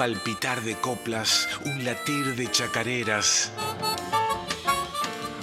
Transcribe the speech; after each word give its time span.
palpitar 0.00 0.62
de 0.62 0.76
coplas, 0.76 1.46
un 1.66 1.84
latir 1.84 2.34
de 2.34 2.50
chacareras. 2.50 3.52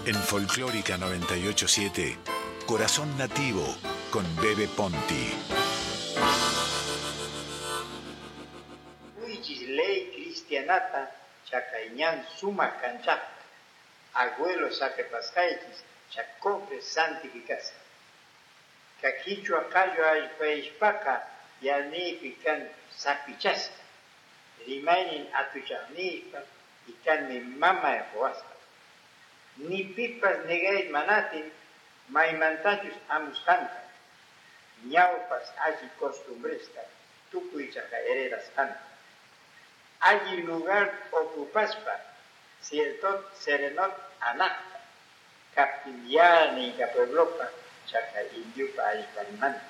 En 0.08 0.16
Folclórica 0.16 0.98
987, 0.98 2.18
Corazón 2.66 3.16
Nativo 3.20 3.64
con 4.10 4.26
Bebe 4.38 4.68
Ponti. 4.68 5.30
ley 9.68 10.12
cristianata 10.16 11.12
chacaiñán 11.46 12.26
suma 12.40 12.82
cancha 12.82 13.22
abuelo 14.16 14.74
saque 14.74 15.04
pascaitis 15.04 15.84
chacobre 16.10 16.82
santificasa 16.82 17.76
caquichua 19.02 19.70
callo 19.70 20.02
ay 20.10 20.24
paishpaca 20.40 21.16
yalnipi 21.62 22.32
kan 24.68 24.76
sapichasta 24.76 24.76
rimaynin 24.76 25.26
atuchaqnipa 25.34 26.40
y 26.88 26.94
kanmi 27.06 27.40
mama 27.40 28.04
ruwasqa 28.14 28.56
ni 29.58 29.84
pipas 29.96 30.46
negay 30.46 30.90
manatin 30.92 31.52
maymantachus 32.10 32.94
amusqanta 33.10 33.82
ñawpas 34.92 35.46
alli 35.66 35.88
costumbresta 36.00 36.82
tukuychaqa 37.32 37.98
heredasqanta 38.08 38.80
alli 40.00 40.42
lugar 40.44 40.86
ocupaspa 41.12 41.94
ciertot 42.62 43.22
serenot 43.44 43.94
anaqta. 44.20 44.78
Kaptin 45.56 45.98
yalninka 46.06 46.86
pueblopa 46.94 47.46
chaqa 47.90 48.22
indiupa 48.38 48.82
allpaymanta 48.94 49.66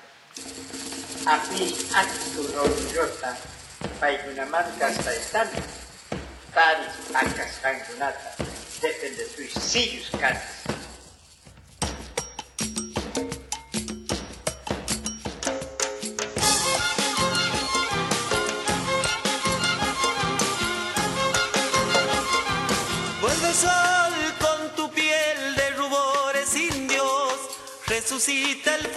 api 1.34 1.62
aktu 2.00 2.42
rollota 3.80 4.00
paykunamanta 4.00 4.70
kastaytanta 4.78 5.62
taris 6.54 6.94
akasqankunata 7.14 8.44
depende 8.82 9.24
suicilios 9.26 10.10
canis 10.20 10.42
Vuelve 23.20 23.54
sol 23.54 24.14
con 24.40 24.76
tu 24.76 24.90
piel 24.92 25.54
de 25.56 25.70
rubores 25.70 26.54
indios, 26.54 27.34
resucita 27.86 28.76
el 28.76 28.88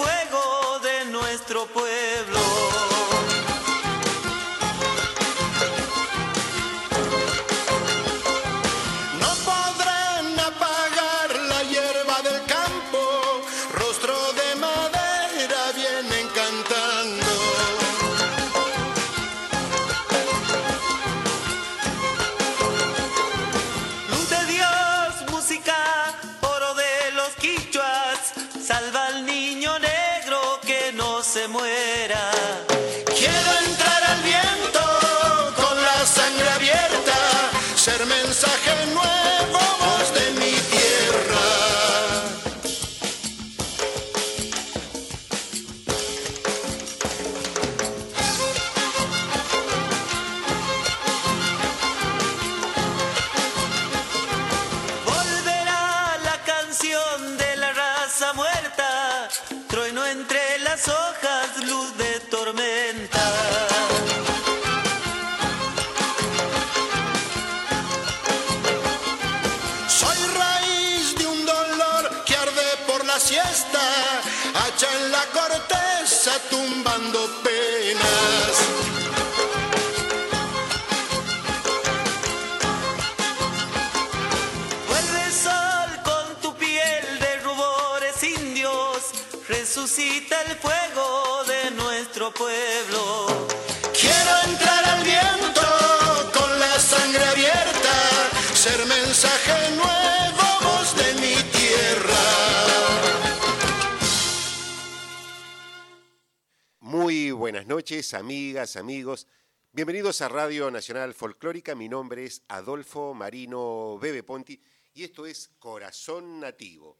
amigos. 108.75 109.27
Bienvenidos 109.73 110.21
a 110.21 110.29
Radio 110.29 110.69
Nacional 110.69 111.13
Folclórica. 111.13 111.75
Mi 111.75 111.89
nombre 111.89 112.25
es 112.25 112.43
Adolfo 112.47 113.13
Marino 113.13 113.97
Bebe 113.97 114.23
Ponti 114.23 114.61
y 114.93 115.03
esto 115.03 115.25
es 115.25 115.49
Corazón 115.59 116.39
Nativo. 116.39 116.97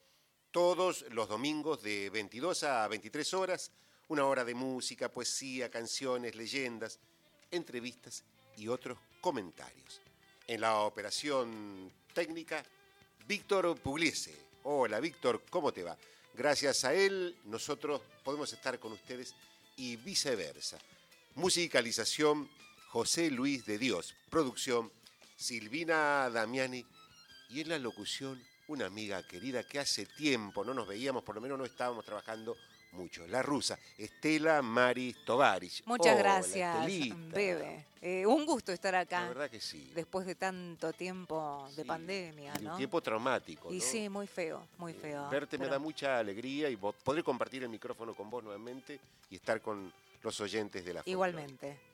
Todos 0.52 1.06
los 1.12 1.30
domingos 1.30 1.82
de 1.82 2.10
22 2.10 2.64
a 2.64 2.88
23 2.88 3.34
horas, 3.34 3.72
una 4.08 4.26
hora 4.26 4.44
de 4.44 4.54
música, 4.54 5.10
poesía, 5.12 5.70
canciones, 5.70 6.36
leyendas, 6.36 7.00
entrevistas 7.52 8.24
y 8.58 8.68
otros 8.68 8.98
comentarios. 9.22 10.02
En 10.48 10.62
la 10.62 10.80
operación 10.80 11.92
técnica, 12.14 12.64
Víctor 13.28 13.78
Pugliese. 13.80 14.36
Hola 14.64 15.00
Víctor, 15.00 15.44
¿cómo 15.50 15.72
te 15.72 15.84
va? 15.84 15.98
Gracias 16.34 16.84
a 16.86 16.94
él 16.94 17.38
nosotros 17.46 18.02
podemos 18.24 18.52
estar 18.52 18.80
con 18.80 18.92
ustedes 18.94 19.34
y 19.78 19.96
viceversa. 19.98 20.80
Musicalización, 21.36 22.50
José 22.90 23.32
Luis 23.32 23.66
de 23.66 23.78
Dios. 23.78 24.16
Producción, 24.30 24.92
Silvina 25.36 26.30
Damiani. 26.30 26.86
Y 27.50 27.62
en 27.62 27.70
la 27.70 27.80
locución, 27.80 28.42
una 28.68 28.86
amiga 28.86 29.26
querida 29.28 29.64
que 29.64 29.80
hace 29.80 30.06
tiempo 30.06 30.64
no 30.64 30.74
nos 30.74 30.88
veíamos, 30.88 31.24
por 31.24 31.36
lo 31.36 31.42
menos 31.42 31.58
no 31.58 31.66
estábamos 31.66 32.06
trabajando 32.06 32.56
mucho. 32.94 33.26
La 33.28 33.42
rusa, 33.42 33.80
Estela 33.98 34.62
Maris 34.62 35.24
Tovarich. 35.26 35.84
Muchas 35.86 36.14
Hola, 36.14 36.22
gracias, 36.22 36.76
Estelita. 36.80 37.16
Bebe. 37.30 37.86
Eh, 38.02 38.26
un 38.26 38.46
gusto 38.46 38.72
estar 38.72 38.96
acá. 38.96 39.22
La 39.22 39.28
verdad 39.30 39.50
que 39.50 39.62
sí. 39.62 39.92
Después 39.96 40.26
de 40.26 40.36
tanto 40.36 40.92
tiempo 40.92 41.68
de 41.76 41.84
Sí, 41.84 41.88
pandemia, 41.88 42.54
y 42.60 42.64
¿no? 42.64 42.72
Un 42.72 42.78
tiempo 42.78 43.02
traumático. 43.02 43.72
Y 43.72 43.78
¿no? 43.78 43.82
sí, 43.84 44.10
muy 44.10 44.28
feo, 44.28 44.68
muy 44.78 44.94
feo. 44.94 45.30
Verte 45.30 45.58
me 45.58 45.68
da 45.68 45.80
mucha 45.80 46.20
alegría 46.20 46.70
y 46.70 46.76
poder 46.76 47.24
compartir 47.24 47.64
el 47.64 47.70
micrófono 47.70 48.14
con 48.14 48.30
vos 48.30 48.44
nuevamente 48.44 49.00
y 49.30 49.36
estar 49.36 49.62
con 49.62 49.94
los 50.24 50.40
oyentes 50.42 50.84
de 50.86 50.94
la 50.94 51.00
folclórica. 51.00 51.12
Igualmente. 51.12 51.92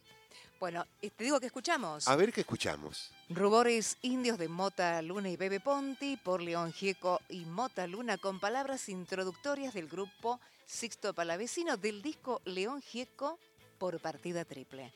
Bueno, 0.59 0.85
te 0.99 1.23
digo 1.23 1.39
que 1.39 1.45
escuchamos. 1.47 2.07
A 2.07 2.15
ver 2.15 2.33
qué 2.33 2.41
escuchamos. 2.41 3.11
Rubores 3.29 3.97
indios 4.01 4.39
de 4.39 4.47
Mota 4.47 5.01
Luna 5.03 5.29
y 5.29 5.37
Bebe 5.37 5.59
Ponti 5.59 6.17
por 6.17 6.41
León 6.41 6.73
Gieco 6.73 7.21
y 7.29 7.45
Mota 7.45 7.85
Luna 7.85 8.17
con 8.17 8.39
palabras 8.39 8.89
introductorias 8.89 9.75
del 9.75 9.87
grupo 9.87 10.39
Sixto 10.65 11.13
Palavecino 11.13 11.77
del 11.77 12.01
disco 12.01 12.41
León 12.45 12.81
Gieco 12.81 13.37
por 13.77 13.99
partida 13.99 14.45
triple. 14.45 14.91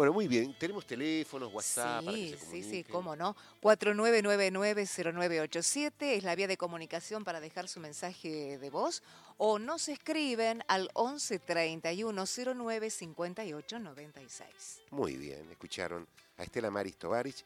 Bueno, 0.00 0.14
muy 0.14 0.28
bien. 0.28 0.56
Tenemos 0.58 0.86
teléfonos, 0.86 1.52
WhatsApp. 1.52 2.06
para 2.06 2.16
que 2.16 2.30
Sí, 2.30 2.36
se 2.38 2.46
sí, 2.46 2.62
sí, 2.62 2.84
cómo 2.84 3.14
no. 3.16 3.36
4999-0987 3.60 5.92
es 6.16 6.24
la 6.24 6.34
vía 6.34 6.48
de 6.48 6.56
comunicación 6.56 7.22
para 7.22 7.38
dejar 7.38 7.68
su 7.68 7.80
mensaje 7.80 8.56
de 8.56 8.70
voz 8.70 9.02
o 9.36 9.58
nos 9.58 9.90
escriben 9.90 10.64
al 10.68 10.88
11 10.94 11.40
31 11.40 12.24
09 12.56 12.88
58 12.88 13.78
96. 13.78 14.80
Muy 14.90 15.16
bien. 15.16 15.46
Escucharon 15.50 16.08
a 16.38 16.44
Estela 16.44 16.70
Maris 16.70 16.96
Tovarich. 16.96 17.44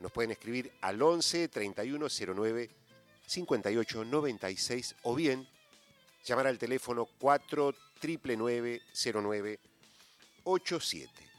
Nos 0.00 0.10
pueden 0.10 0.32
escribir 0.32 0.72
al 0.80 1.00
11 1.00 1.46
31 1.46 2.08
09 2.34 2.68
58 3.28 4.04
96 4.06 4.96
o 5.04 5.14
bien 5.14 5.46
llamar 6.24 6.48
al 6.48 6.58
teléfono 6.58 7.06
4 7.20 7.72
09 8.02 9.60
87. 10.42 11.31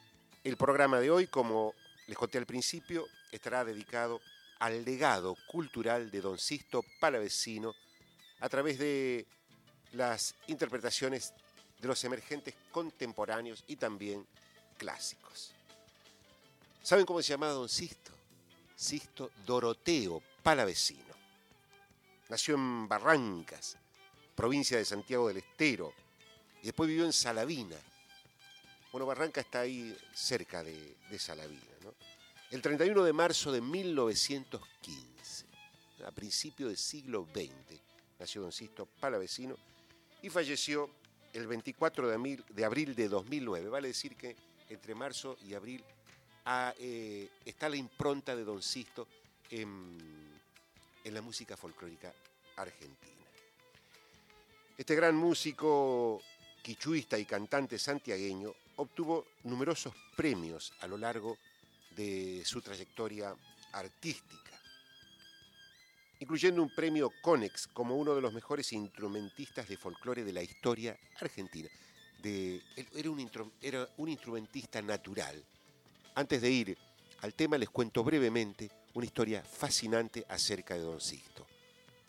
El 0.44 0.57
programa 0.57 1.00
de 1.00 1.10
hoy, 1.10 1.28
como 1.28 1.74
les 2.07 2.18
conté 2.18 2.38
al 2.38 2.45
principio, 2.45 3.07
estará 3.31 3.63
dedicado 3.63 4.19
al 4.60 4.84
legado 4.84 5.38
cultural 5.48 6.12
de 6.12 6.19
Don 6.19 6.38
Sisto 6.38 6.84
Palavecino 7.00 7.74
a 8.42 8.50
través 8.50 8.78
de 8.78 9.25
las 9.94 10.36
interpretaciones 10.48 11.34
de 11.80 11.88
los 11.88 12.04
emergentes 12.04 12.56
contemporáneos 12.72 13.63
y 13.68 13.78
también 13.78 14.28
clásicos. 14.78 15.54
¿Saben 16.81 17.06
cómo 17.06 17.22
se 17.22 17.30
llamaba 17.30 17.54
Don 17.54 17.69
Sisto? 17.69 18.12
Sisto 18.75 19.31
Doroteo 19.45 20.22
Palavecino. 20.44 21.13
Nació 22.28 22.56
en 22.56 22.90
Barrancas, 22.90 23.78
provincia 24.36 24.78
de 24.78 24.84
Santiago 24.84 25.30
del 25.30 25.38
Estero, 25.38 25.94
y 26.62 26.66
después 26.66 26.90
vivió 26.90 27.06
en 27.06 27.13
Salavina. 27.13 27.78
Bueno, 28.94 29.07
Barranca 29.07 29.42
está 29.42 29.62
ahí 29.62 29.98
cerca 30.13 30.63
de, 30.63 30.95
Salavina. 31.18 31.63
El 32.51 32.62
31 32.62 33.04
de 33.04 33.12
marzo 33.12 33.51
de 33.51 33.60
1915, 33.60 35.45
a 36.06 36.12
principios 36.12 36.69
del 36.69 36.78
siglo 36.78 37.28
XX, 37.34 37.81
nació 38.19 38.44
Don 38.44 38.51
Sisto 38.51 38.86
Palavecino 38.86 39.57
y 40.22 40.30
falleció 40.30 40.92
el 41.34 41.48
24 41.48 42.07
de 42.07 42.66
abril 42.66 42.94
de 42.94 43.10
2009. 43.10 43.68
Vale 43.68 43.88
decir 43.88 44.16
que 44.16 44.36
entre 44.69 44.94
marzo 44.94 45.38
y 45.44 45.56
abril 45.56 45.84
eh, 46.78 47.30
está 47.45 47.69
la 47.69 47.78
impronta 47.78 48.36
de 48.36 48.44
Don 48.44 48.62
Sisto 48.62 49.07
en, 49.50 49.98
la 51.06 51.22
música 51.24 51.57
folclórica 51.57 52.13
argentina. 52.57 53.25
Este 54.78 54.94
gran 54.94 55.16
músico 55.16 56.22
quichuista 56.62 57.18
y 57.18 57.25
cantante 57.25 57.80
santiagueño 57.80 58.54
obtuvo 58.77 59.25
numerosos 59.43 59.93
premios 60.15 60.73
a 60.81 60.87
lo 60.87 60.97
largo 60.97 61.37
de 61.95 62.43
su 62.45 62.61
trayectoria 62.61 63.35
artística, 63.71 64.51
incluyendo 66.19 66.61
un 66.61 66.73
premio 66.73 67.11
Conex 67.21 67.67
como 67.67 67.95
uno 67.95 68.15
de 68.15 68.21
los 68.21 68.33
mejores 68.33 68.71
instrumentistas 68.73 69.67
de 69.67 69.77
folclore 69.77 70.23
de 70.23 70.33
la 70.33 70.43
historia 70.43 70.97
argentina. 71.19 71.69
era, 72.23 73.09
un, 73.09 73.53
era 73.61 73.89
un 73.97 74.09
instrumentista 74.09 74.81
natural, 74.81 75.43
antes 76.15 76.41
de 76.41 76.49
ir 76.49 76.77
al 77.21 77.33
tema 77.33 77.57
les 77.57 77.69
cuento 77.69 78.03
brevemente 78.03 78.69
una 78.93 79.05
historia 79.05 79.41
fascinante 79.43 80.25
acerca 80.29 80.75
de 80.75 80.81
Don 80.81 81.01
Sisto. 81.01 81.47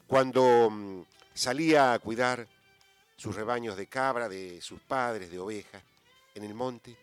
Cuando 0.07 0.71
mm, 0.71 1.03
salía 1.33 1.93
a 1.93 1.99
cuidar 1.99 2.47
sus 3.17 3.35
rebaños 3.35 3.77
de 3.77 3.87
cabra, 3.87 4.29
de 4.29 4.61
sus 4.61 4.81
padres, 4.81 5.31
de 5.31 5.39
ovejas, 5.39 5.83
en 6.35 6.45
el 6.45 6.55
monte, 6.55 6.97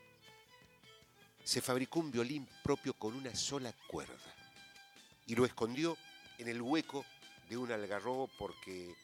se 1.43 1.61
fabricó 1.61 1.99
un 1.99 2.11
violín 2.11 2.47
propio 2.63 2.93
con 2.93 3.15
una 3.15 3.35
sola 3.35 3.73
cuerda 3.87 4.35
y 5.25 5.35
lo 5.35 5.45
escondió 5.45 5.97
en 6.37 6.47
el 6.47 6.61
hueco 6.61 7.05
de 7.49 7.57
un 7.57 7.71
algarrobo 7.71 8.29
porque 8.37 8.95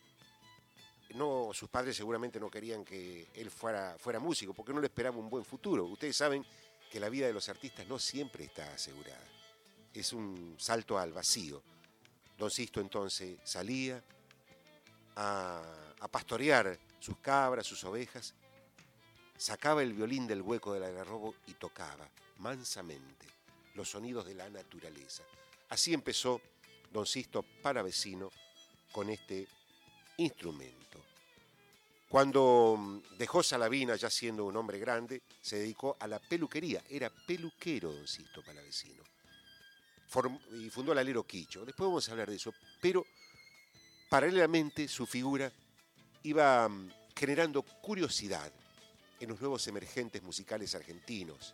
no, 1.15 1.51
sus 1.53 1.69
padres 1.69 1.95
seguramente 1.95 2.39
no 2.39 2.49
querían 2.49 2.83
que 2.83 3.27
él 3.33 3.49
fuera, 3.49 3.95
fuera 3.97 4.19
músico, 4.19 4.53
porque 4.53 4.73
no 4.73 4.81
le 4.81 4.87
esperaba 4.87 5.17
un 5.17 5.29
buen 5.29 5.45
futuro. 5.45 5.85
Ustedes 5.85 6.15
saben 6.15 6.45
que 6.91 6.99
la 6.99 7.09
vida 7.09 7.27
de 7.27 7.33
los 7.33 7.49
artistas 7.49 7.87
no 7.87 7.99
siempre 7.99 8.45
está 8.45 8.73
asegurada. 8.73 9.23
Es 9.93 10.13
un 10.13 10.55
salto 10.57 10.97
al 10.97 11.13
vacío. 11.13 11.61
Don 12.37 12.51
Sisto 12.51 12.79
entonces 12.81 13.39
salía 13.43 14.03
a, 15.15 15.63
pastorear 16.11 16.77
sus 16.99 17.17
cabras, 17.17 17.65
sus 17.65 17.83
ovejas, 17.83 18.33
sacaba 19.37 19.83
el 19.83 19.93
violín 19.93 20.27
del 20.27 20.41
hueco 20.41 20.73
del 20.73 20.83
agarrobo 20.83 21.35
y 21.47 21.53
tocaba 21.53 22.09
mansamente 22.39 23.27
los 23.75 23.89
sonidos 23.89 24.25
de 24.25 24.35
la 24.35 24.49
naturaleza. 24.49 25.23
Así 25.69 25.93
empezó 25.93 26.41
Don 26.91 27.05
Sisto 27.05 27.45
vecino 27.83 28.31
con 28.91 29.09
este 29.09 29.47
instrumento. 30.17 30.99
Cuando 32.09 32.75
mm, 32.77 33.17
dejó 33.17 33.43
Salavina, 33.43 33.95
ya 33.95 34.09
siendo 34.09 34.45
un 34.45 34.55
hombre 34.55 34.79
grande, 34.79 35.21
se 35.41 35.57
dedicó 35.57 35.97
a 35.99 36.07
la 36.07 36.19
peluquería. 36.19 36.81
Era 36.89 37.09
peluquero, 37.09 37.91
don 37.91 38.07
Sisto 38.07 38.41
Palavecino. 38.43 39.03
y 40.53 40.69
fundó 40.69 40.93
el 40.93 40.99
alero 40.99 41.23
Quicho. 41.23 41.65
Después 41.65 41.87
vamos 41.87 42.07
a 42.07 42.11
hablar 42.11 42.29
de 42.29 42.37
eso. 42.37 42.53
Pero 42.81 43.05
paralelamente 44.09 44.87
su 44.87 45.05
figura 45.05 45.51
iba 46.23 46.67
mm, 46.69 46.91
generando 47.13 47.61
curiosidad 47.61 48.51
en 49.19 49.29
los 49.29 49.39
nuevos 49.39 49.67
emergentes 49.67 50.21
musicales 50.23 50.75
argentinos, 50.75 51.53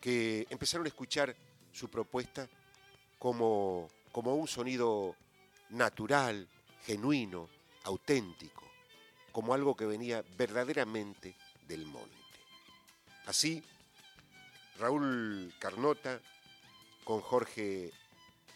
que 0.00 0.46
empezaron 0.50 0.86
a 0.86 0.88
escuchar 0.88 1.34
su 1.72 1.88
propuesta 1.88 2.48
como, 3.18 3.88
como 4.12 4.34
un 4.34 4.48
sonido 4.48 5.14
natural, 5.70 6.48
genuino, 6.84 7.48
auténtico 7.84 8.60
como 9.32 9.54
algo 9.54 9.76
que 9.76 9.86
venía 9.86 10.24
verdaderamente 10.36 11.34
del 11.66 11.86
monte. 11.86 12.16
Así, 13.26 13.62
Raúl 14.78 15.52
Carnota 15.58 16.20
con 17.04 17.20
Jorge 17.20 17.92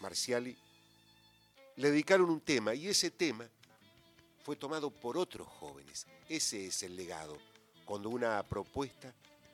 Marciali 0.01 0.55
le 1.77 1.91
dedicaron 1.91 2.29
un 2.29 2.41
tema 2.41 2.73
y 2.73 2.87
ese 2.87 3.11
tema 3.11 3.47
fue 4.45 4.55
tomado 4.55 4.91
por 4.91 5.17
otros 5.17 5.47
jóvenes. 5.47 6.05
Ese 6.29 6.67
es 6.67 6.83
el 6.83 6.95
legado, 6.95 7.35
cuando 7.83 8.09
una 8.09 8.43
propuesta 8.43 9.11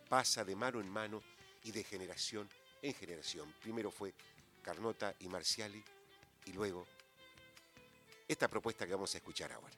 pasa 0.09 0.43
de 0.43 0.53
mano 0.53 0.81
en 0.81 0.89
mano 0.89 1.23
y 1.63 1.71
de 1.71 1.81
generación 1.81 2.49
en 2.81 2.93
generación. 2.93 3.53
Primero 3.61 3.89
fue 3.89 4.13
Carnota 4.61 5.15
y 5.21 5.29
Marciali 5.29 5.81
y 6.45 6.51
luego 6.51 6.85
esta 8.27 8.49
propuesta 8.49 8.85
que 8.85 8.91
vamos 8.91 9.15
a 9.15 9.19
escuchar 9.19 9.53
ahora. 9.53 9.73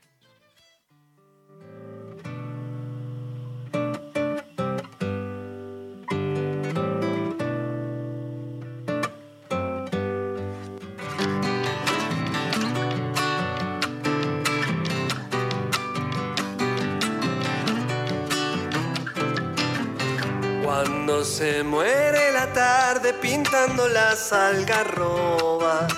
Se 21.23 21.63
muere 21.63 22.33
la 22.33 22.51
tarde 22.51 23.13
pintando 23.13 23.87
las 23.87 24.33
algarrobas, 24.33 25.91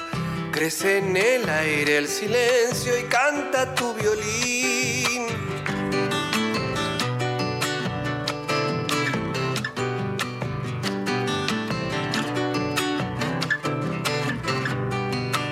crece 0.52 1.00
en 1.00 1.18
el 1.18 1.50
aire 1.50 1.98
el 1.98 2.08
silencio 2.08 2.98
y 2.98 3.04
canta 3.06 3.74
tu 3.74 3.96
violín. 3.96 5.26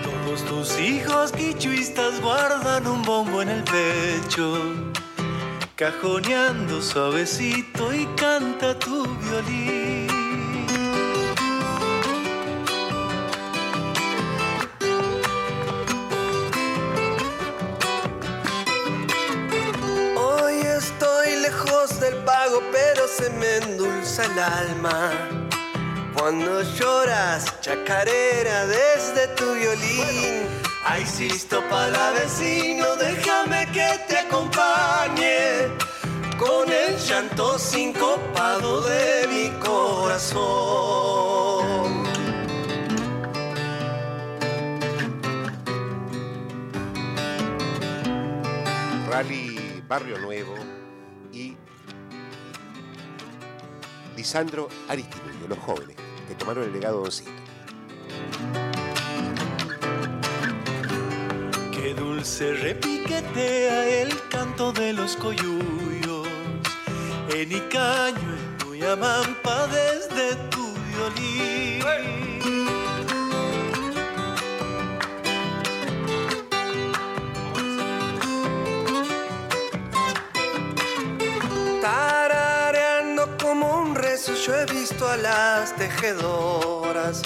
Todos 0.03 0.45
tus 0.45 0.79
hijos 0.79 1.31
quichuistas 1.31 2.21
guardan 2.21 2.85
un 2.85 3.01
bombo 3.01 3.41
en 3.41 3.49
el 3.49 3.63
pecho 3.63 4.93
cajoneando 5.75 6.81
suavecito 6.81 7.93
y 7.93 8.05
canta 8.15 8.77
tu 8.77 9.07
violín. 9.17 10.07
Hoy 20.15 20.61
estoy 20.61 21.35
lejos 21.41 21.99
del 21.99 22.15
pago, 22.23 22.61
pero 22.71 23.07
se 23.07 23.29
me 23.31 23.57
endulza 23.57 24.25
el 24.25 24.39
alma. 24.39 25.11
Cuando 26.15 26.61
lloras, 26.61 27.59
chacarera 27.61 28.67
desde 28.67 29.27
tu 29.35 29.53
violín. 29.55 30.52
Ay, 30.85 31.05
Sisto 31.05 31.61
vecino, 32.13 32.95
déjame 32.97 33.65
que 33.71 33.87
te 34.07 34.17
acompañe 34.17 35.69
con 36.37 36.69
el 36.69 36.97
llanto 36.97 37.57
sincopado 37.57 38.81
de 38.81 39.27
mi 39.29 39.49
corazón. 39.59 40.83
Rally 49.09 49.83
Barrio 49.87 50.19
Nuevo 50.19 50.55
y 51.31 51.55
Lisandro 54.17 54.67
Aristimuño, 54.89 55.47
los 55.47 55.59
jóvenes 55.59 55.95
que 56.27 56.35
tomaron 56.35 56.65
el 56.65 56.73
legado 56.73 57.03
de 57.03 57.11
se 62.23 62.53
repiquetea 62.53 64.01
el 64.01 64.29
canto 64.29 64.71
de 64.71 64.93
los 64.93 65.17
coyuyos 65.17 66.27
en 67.29 67.51
Icaño, 67.51 68.37
en 68.61 68.67
muy 68.67 68.81
amampa 68.81 69.67
desde 69.67 70.35
tu 70.49 70.73
violín. 70.73 71.83
Tarareando 81.81 83.37
como 83.41 83.81
un 83.81 83.95
rezo 83.95 84.33
yo 84.33 84.55
he 84.55 84.65
visto 84.67 85.07
a 85.07 85.17
las 85.17 85.75
tejedoras 85.75 87.21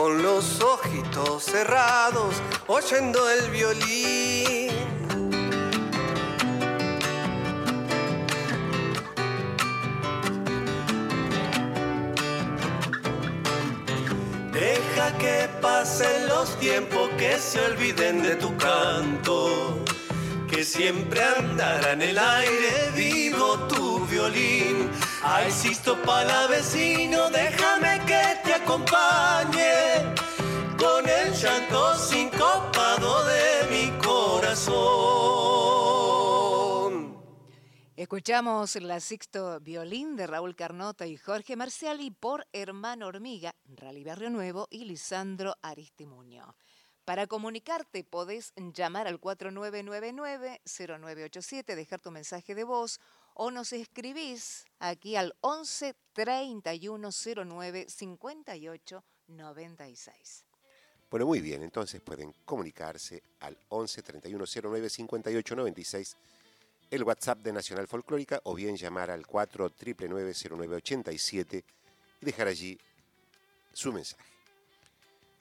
con 0.00 0.22
los 0.22 0.62
ojitos 0.62 1.44
cerrados 1.44 2.34
oyendo 2.68 3.20
el 3.28 3.50
violín. 3.50 4.70
Deja 14.52 15.18
que 15.18 15.50
pasen 15.60 16.28
los 16.28 16.58
tiempos 16.58 17.10
que 17.18 17.36
se 17.36 17.60
olviden 17.60 18.22
de 18.22 18.36
tu 18.36 18.56
canto, 18.56 19.84
que 20.50 20.64
siempre 20.64 21.20
andará 21.22 21.92
en 21.92 22.00
el 22.00 22.18
aire 22.18 22.90
vivo 22.96 23.58
tu 23.68 24.06
violín. 24.06 24.90
Ay, 25.22 25.50
Sisto 25.50 25.94
déjame 27.30 28.00
que 28.06 28.39
te 28.50 28.56
acompañe 28.56 30.14
con 30.76 31.08
el 31.08 31.32
llanto 31.32 31.96
sincopado 31.96 33.24
de 33.24 33.68
mi 33.70 33.88
corazón. 34.02 34.66
Escuchamos 37.94 38.74
la 38.74 38.98
Sixto 38.98 39.60
Violín 39.60 40.16
de 40.16 40.26
Raúl 40.26 40.56
Carnota 40.56 41.06
y 41.06 41.16
Jorge 41.16 41.54
Marciali 41.54 42.10
por 42.10 42.48
Hermano 42.52 43.06
Hormiga, 43.06 43.54
Rally 43.66 44.02
Barrio 44.02 44.30
Nuevo 44.30 44.66
y 44.68 44.84
Lisandro 44.84 45.54
Aristimuño. 45.62 46.56
Para 47.04 47.28
comunicarte 47.28 48.02
podés 48.02 48.52
llamar 48.56 49.06
al 49.06 49.20
4999-0987, 49.20 51.76
dejar 51.76 52.00
tu 52.00 52.10
mensaje 52.10 52.56
de 52.56 52.64
voz 52.64 52.98
o 53.42 53.50
nos 53.50 53.72
escribís 53.72 54.66
aquí 54.80 55.16
al 55.16 55.34
11 55.40 55.94
3109 56.12 57.86
58 57.88 59.04
96. 59.28 60.44
Bueno, 61.10 61.24
muy 61.24 61.40
bien, 61.40 61.62
entonces 61.62 62.02
pueden 62.02 62.34
comunicarse 62.44 63.22
al 63.40 63.56
11 63.70 64.02
3109 64.02 64.90
58 64.90 65.56
96 65.56 66.16
el 66.90 67.02
WhatsApp 67.02 67.38
de 67.38 67.54
Nacional 67.54 67.88
Folclórica 67.88 68.42
o 68.44 68.54
bien 68.54 68.76
llamar 68.76 69.10
al 69.10 69.26
4 69.26 69.72
0987 69.74 71.64
y 72.20 72.24
dejar 72.26 72.46
allí 72.46 72.78
su 73.72 73.90
mensaje. 73.90 74.22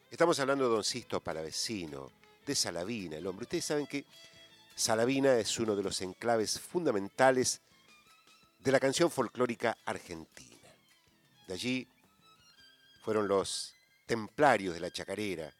Estamos 0.09 0.39
hablando 0.39 0.69
de 0.69 0.69
Don 0.73 0.85
Sisto 0.85 1.19
Palavecino, 1.19 2.13
de 2.45 2.55
Salavina, 2.55 3.17
el 3.17 3.27
hombre. 3.27 3.43
Ustedes 3.43 3.65
saben 3.65 3.87
que 3.87 4.05
Salavina 4.73 5.37
es 5.37 5.59
uno 5.59 5.75
de 5.75 5.83
los 5.83 5.99
enclaves 6.01 6.61
fundamentales 6.61 7.59
de 8.59 8.71
la 8.71 8.79
canción 8.79 9.09
folclórica 9.09 9.77
argentina. 9.85 10.69
De 11.47 11.53
allí 11.53 11.87
fueron 13.01 13.27
los 13.27 13.73
templarios 14.05 14.73
de 14.73 14.81
la 14.81 14.91
chacarera, 14.91 15.51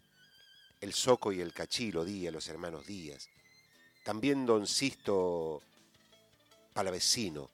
el 0.82 0.94
Soco 0.94 1.32
y 1.32 1.42
el 1.42 1.54
Cachilo 1.54 2.04
Díaz, 2.04 2.34
los 2.34 2.48
hermanos 2.50 2.86
Díaz. 2.86 3.30
También 4.04 4.46
don 4.46 4.68
Sisto 4.68 5.62
Palavecino, 6.74 7.50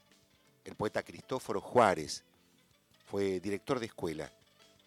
el 0.63 0.75
poeta 0.75 1.03
Cristóforo 1.03 1.61
Juárez, 1.61 2.23
fue 3.05 3.39
director 3.39 3.79
de 3.79 3.85
escuela 3.85 4.31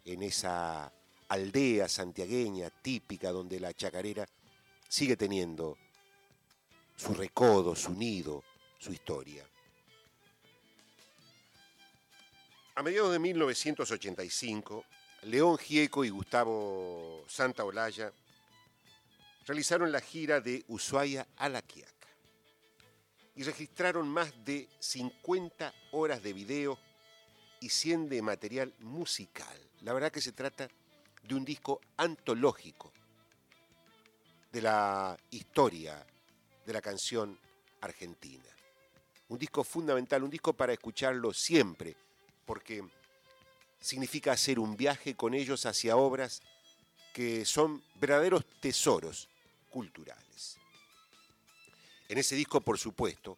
en 0.05 0.23
esa 0.23 0.93
aldea 1.29 1.89
santiagueña 1.89 2.71
típica 2.71 3.31
donde 3.31 3.61
la 3.61 3.73
chacarera 3.75 4.27
sigue 4.89 5.17
teniendo 5.17 5.77
su 6.97 7.15
recodo, 7.15 7.77
su 7.77 7.93
nido, 7.93 8.43
su 8.79 8.93
historia. 8.93 9.47
A 12.79 12.83
mediados 12.85 13.11
de 13.11 13.19
1985, 13.19 14.85
León 15.23 15.59
Gieco 15.59 16.05
y 16.05 16.11
Gustavo 16.11 17.25
Santaolalla 17.27 18.13
realizaron 19.45 19.91
la 19.91 20.01
gira 20.01 20.41
de 20.41 20.65
Ushuaia 20.69 21.27
a 21.39 21.49
La 21.49 21.61
Quiaca 21.61 22.07
y 23.35 23.43
registraron 23.43 24.09
más 24.09 24.33
de 24.45 24.69
50 24.79 25.75
horas 25.91 26.23
de 26.23 26.33
video 26.33 26.79
y 27.61 27.69
100 27.69 28.11
de 28.11 28.23
material 28.23 28.73
musical. 28.79 29.59
La 29.81 29.93
verdad 29.93 30.13
que 30.13 30.21
se 30.21 30.31
trata 30.31 30.69
de 31.25 31.35
un 31.35 31.45
disco 31.45 31.81
antológico 31.97 32.93
de 34.53 34.63
la 34.63 35.19
historia 35.31 36.07
de 36.65 36.73
la 36.73 36.81
canción 36.81 37.37
argentina. 37.81 38.55
Un 39.31 39.39
disco 39.41 39.65
fundamental, 39.65 40.23
un 40.23 40.31
disco 40.31 40.53
para 40.53 40.75
escucharlo 40.75 41.33
siempre, 41.33 41.97
porque 42.49 42.83
significa 43.79 44.33
hacer 44.33 44.59
un 44.59 44.75
viaje 44.75 45.15
con 45.15 45.35
ellos 45.35 45.67
hacia 45.67 45.99
obras 45.99 46.41
que 47.13 47.45
son 47.45 47.83
verdaderos 47.97 48.43
tesoros 48.59 49.29
culturales. 49.69 50.57
En 52.09 52.17
ese 52.17 52.37
disco, 52.37 52.63
por 52.63 52.79
supuesto, 52.79 53.37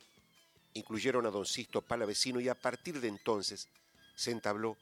incluyeron 0.75 1.27
a 1.27 1.31
don 1.31 1.45
Sisto 1.45 1.83
Palavecino 1.83 2.39
y 2.39 2.49
a 2.49 2.55
partir 2.55 3.01
de 3.01 3.09
entonces 3.09 3.69
se 4.15 4.31
entabló 4.31 4.77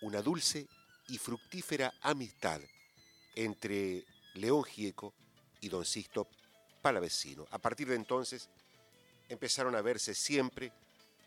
una 0.00 0.20
dulce 0.22 0.66
y 1.06 1.18
fructífera 1.18 1.94
amistad 2.02 2.60
entre 3.36 4.04
León 4.34 4.64
Gieco 4.64 5.14
y 5.60 5.68
don 5.68 5.84
Sisto 5.84 6.26
Palavecino. 6.82 7.46
A 7.52 7.58
partir 7.58 7.86
de 7.86 7.94
entonces 7.94 8.48
empezaron 9.28 9.76
a 9.76 9.82
verse 9.82 10.16
siempre 10.16 10.72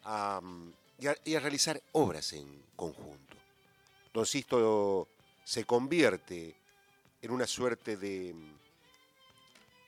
mm, 0.04 0.85
y, 1.00 1.08
a, 1.08 1.40
realizar 1.40 1.82
obras 1.92 2.34
en 2.34 2.64
conjunto. 2.76 3.38
Don 4.14 4.26
Sisto 4.26 5.08
se 5.44 5.66
convierte 5.66 6.56
en 7.22 7.32
una 7.32 7.48
suerte 7.48 7.98
de 7.98 8.36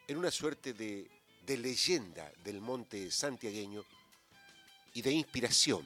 en 0.07 0.17
una 0.17 0.31
suerte 0.31 0.73
de 0.73 1.09
de 1.47 1.57
leyenda 1.57 2.29
del 2.43 2.59
monte 2.59 3.09
santiagueño 3.09 3.85
y 4.93 5.01
de 5.01 5.13
inspiración 5.13 5.81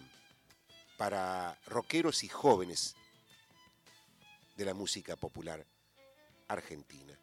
para 0.97 1.55
rockeros 1.67 2.23
y 2.23 2.27
jóvenes 2.29 2.95
de 4.57 4.65
la 4.65 4.73
música 4.73 5.15
popular 5.15 5.63
argentina. 6.47 7.15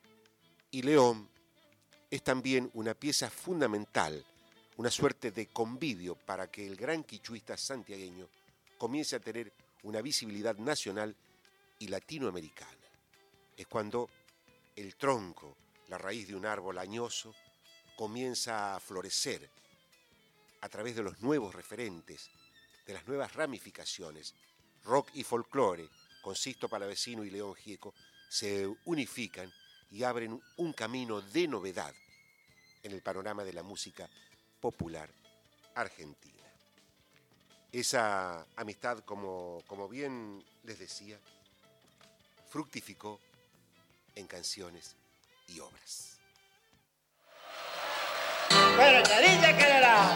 Y 0.70 0.82
León 0.82 1.28
es 2.10 2.22
también 2.22 2.70
una 2.74 2.94
pieza 2.94 3.28
fundamental, 3.28 4.24
una 4.78 4.90
suerte 4.92 5.32
de 5.32 5.48
convivio 5.48 6.14
para 6.14 6.48
que 6.52 6.64
el 6.64 6.76
gran 6.76 7.02
quichuista 7.02 7.56
santiagueño 7.56 8.28
comience 8.78 9.16
a 9.16 9.20
tener 9.20 9.52
una 9.82 10.00
visibilidad 10.00 10.56
nacional 10.56 11.16
y 11.80 11.88
latinoamericana. 11.88 12.78
Es 13.56 13.66
cuando 13.66 14.08
el 14.76 14.94
tronco, 14.94 15.56
la 15.88 15.98
raíz 15.98 16.28
de 16.28 16.36
un 16.36 16.46
árbol 16.46 16.78
añoso, 16.78 17.34
comienza 17.96 18.76
a 18.76 18.80
florecer 18.80 19.50
a 20.60 20.68
través 20.68 20.94
de 20.94 21.02
los 21.02 21.20
nuevos 21.22 21.56
referentes, 21.56 22.30
de 22.86 22.94
las 22.94 23.06
nuevas 23.08 23.34
ramificaciones. 23.34 24.32
Rock 24.84 25.10
y 25.14 25.24
folclore, 25.24 25.88
con 26.22 26.36
Sisto 26.36 26.68
Palavecino 26.68 27.24
y 27.24 27.30
León 27.30 27.56
Gieco, 27.56 27.94
se 28.28 28.68
unifican 28.84 29.52
y 29.90 30.04
abren 30.04 30.40
un 30.56 30.72
camino 30.72 31.20
de 31.20 31.48
novedad 31.48 31.92
en 32.84 32.92
el 32.92 33.02
panorama 33.02 33.42
de 33.42 33.52
la 33.52 33.64
música 33.64 34.08
popular 34.60 35.08
argentina. 35.74 36.34
Esa 37.72 38.46
amistad, 38.56 39.00
como, 39.00 39.62
como 39.66 39.88
bien 39.88 40.44
les 40.64 40.78
decía, 40.78 41.18
fructificó 42.48 43.20
en 44.14 44.26
canciones 44.26 44.96
y 45.48 45.60
obras. 45.60 46.18
Pero 48.48 49.02
Charilla 49.02 49.56
quererá. 49.56 50.14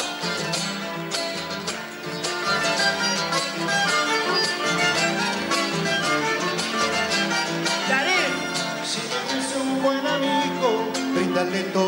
Si 8.85 9.01
eres 9.01 9.57
un 9.57 9.83
buen 9.83 10.07
amigo, 10.07 10.91
bríndale 11.15 11.63
todo 11.73 11.82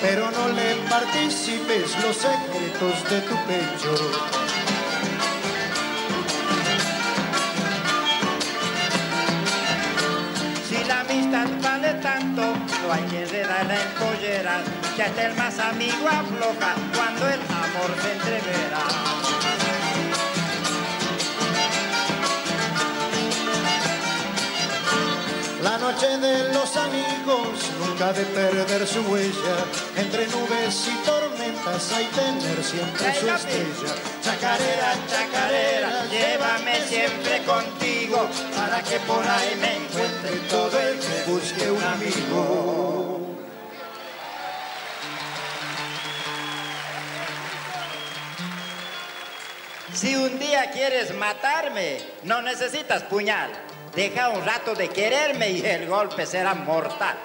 pero 0.00 0.30
no 0.30 0.48
le 0.48 0.76
participes 0.90 1.96
los 2.02 2.16
secretos 2.16 3.10
de 3.10 3.20
tu 3.22 3.34
pecho. 3.46 3.94
Si 10.68 10.84
la 10.84 11.00
amistad 11.00 11.48
vale 11.62 11.94
tanto, 11.94 12.42
no 12.42 12.92
hay 12.92 13.02
quien 13.04 13.26
se 13.26 13.40
da 13.40 13.64
la 13.64 13.82
empollera, 13.82 14.60
que 14.94 15.02
hasta 15.02 15.26
el 15.26 15.34
más 15.36 15.58
amigo 15.58 16.06
afloja 16.06 16.74
cuando 16.94 17.28
el 17.28 17.40
amor 17.40 17.90
se 18.02 18.12
entrevera. 18.12 18.78
La 25.62 25.78
noche 25.78 26.18
de 26.18 26.52
los 26.52 26.76
amigos 26.76 27.77
nunca 27.98 28.12
de 28.12 28.24
perder 28.26 28.86
su 28.86 29.00
huella. 29.02 29.56
Entre 29.96 30.26
nubes 30.28 30.88
y 30.88 31.04
tormentas 31.04 31.92
hay 31.92 32.04
tener 32.06 32.62
siempre 32.62 33.14
su 33.14 33.28
estrella. 33.28 33.94
Chacarera, 34.22 34.94
chacarera, 35.08 36.06
llévame 36.06 36.80
siempre 36.86 37.42
contigo 37.44 38.28
para 38.56 38.82
que 38.82 38.98
por 39.00 39.24
ahí 39.26 39.56
me 39.60 39.76
encuentre 39.76 40.36
todo 40.48 40.80
el 40.80 40.98
que 40.98 41.30
busque 41.30 41.70
un 41.70 41.82
amigo. 41.82 43.20
Si 49.94 50.14
un 50.14 50.38
día 50.38 50.70
quieres 50.70 51.12
matarme, 51.14 51.98
no 52.22 52.42
necesitas 52.42 53.02
puñal. 53.04 53.50
Deja 53.96 54.28
un 54.28 54.44
rato 54.44 54.74
de 54.74 54.88
quererme 54.88 55.50
y 55.50 55.66
el 55.66 55.88
golpe 55.88 56.24
será 56.24 56.54
mortal. 56.54 57.16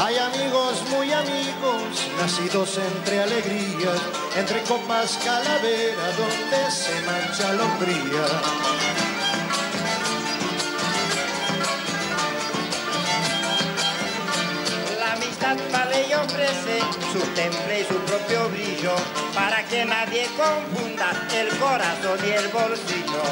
Hay 0.00 0.16
amigos 0.16 0.82
muy 0.90 1.12
amigos, 1.12 2.06
nacidos 2.18 2.78
entre 2.78 3.20
alegrías, 3.20 4.00
entre 4.36 4.62
copas 4.62 5.18
calavera 5.24 6.12
donde 6.16 6.70
se 6.70 7.00
mancha 7.02 7.52
la 7.52 7.64
hombría. 7.64 9.07
Nadie 20.08 20.26
confunda 20.36 21.10
el 21.34 21.48
corazón 21.58 22.18
y 22.24 22.30
el 22.30 22.48
bolsillo. 22.48 23.22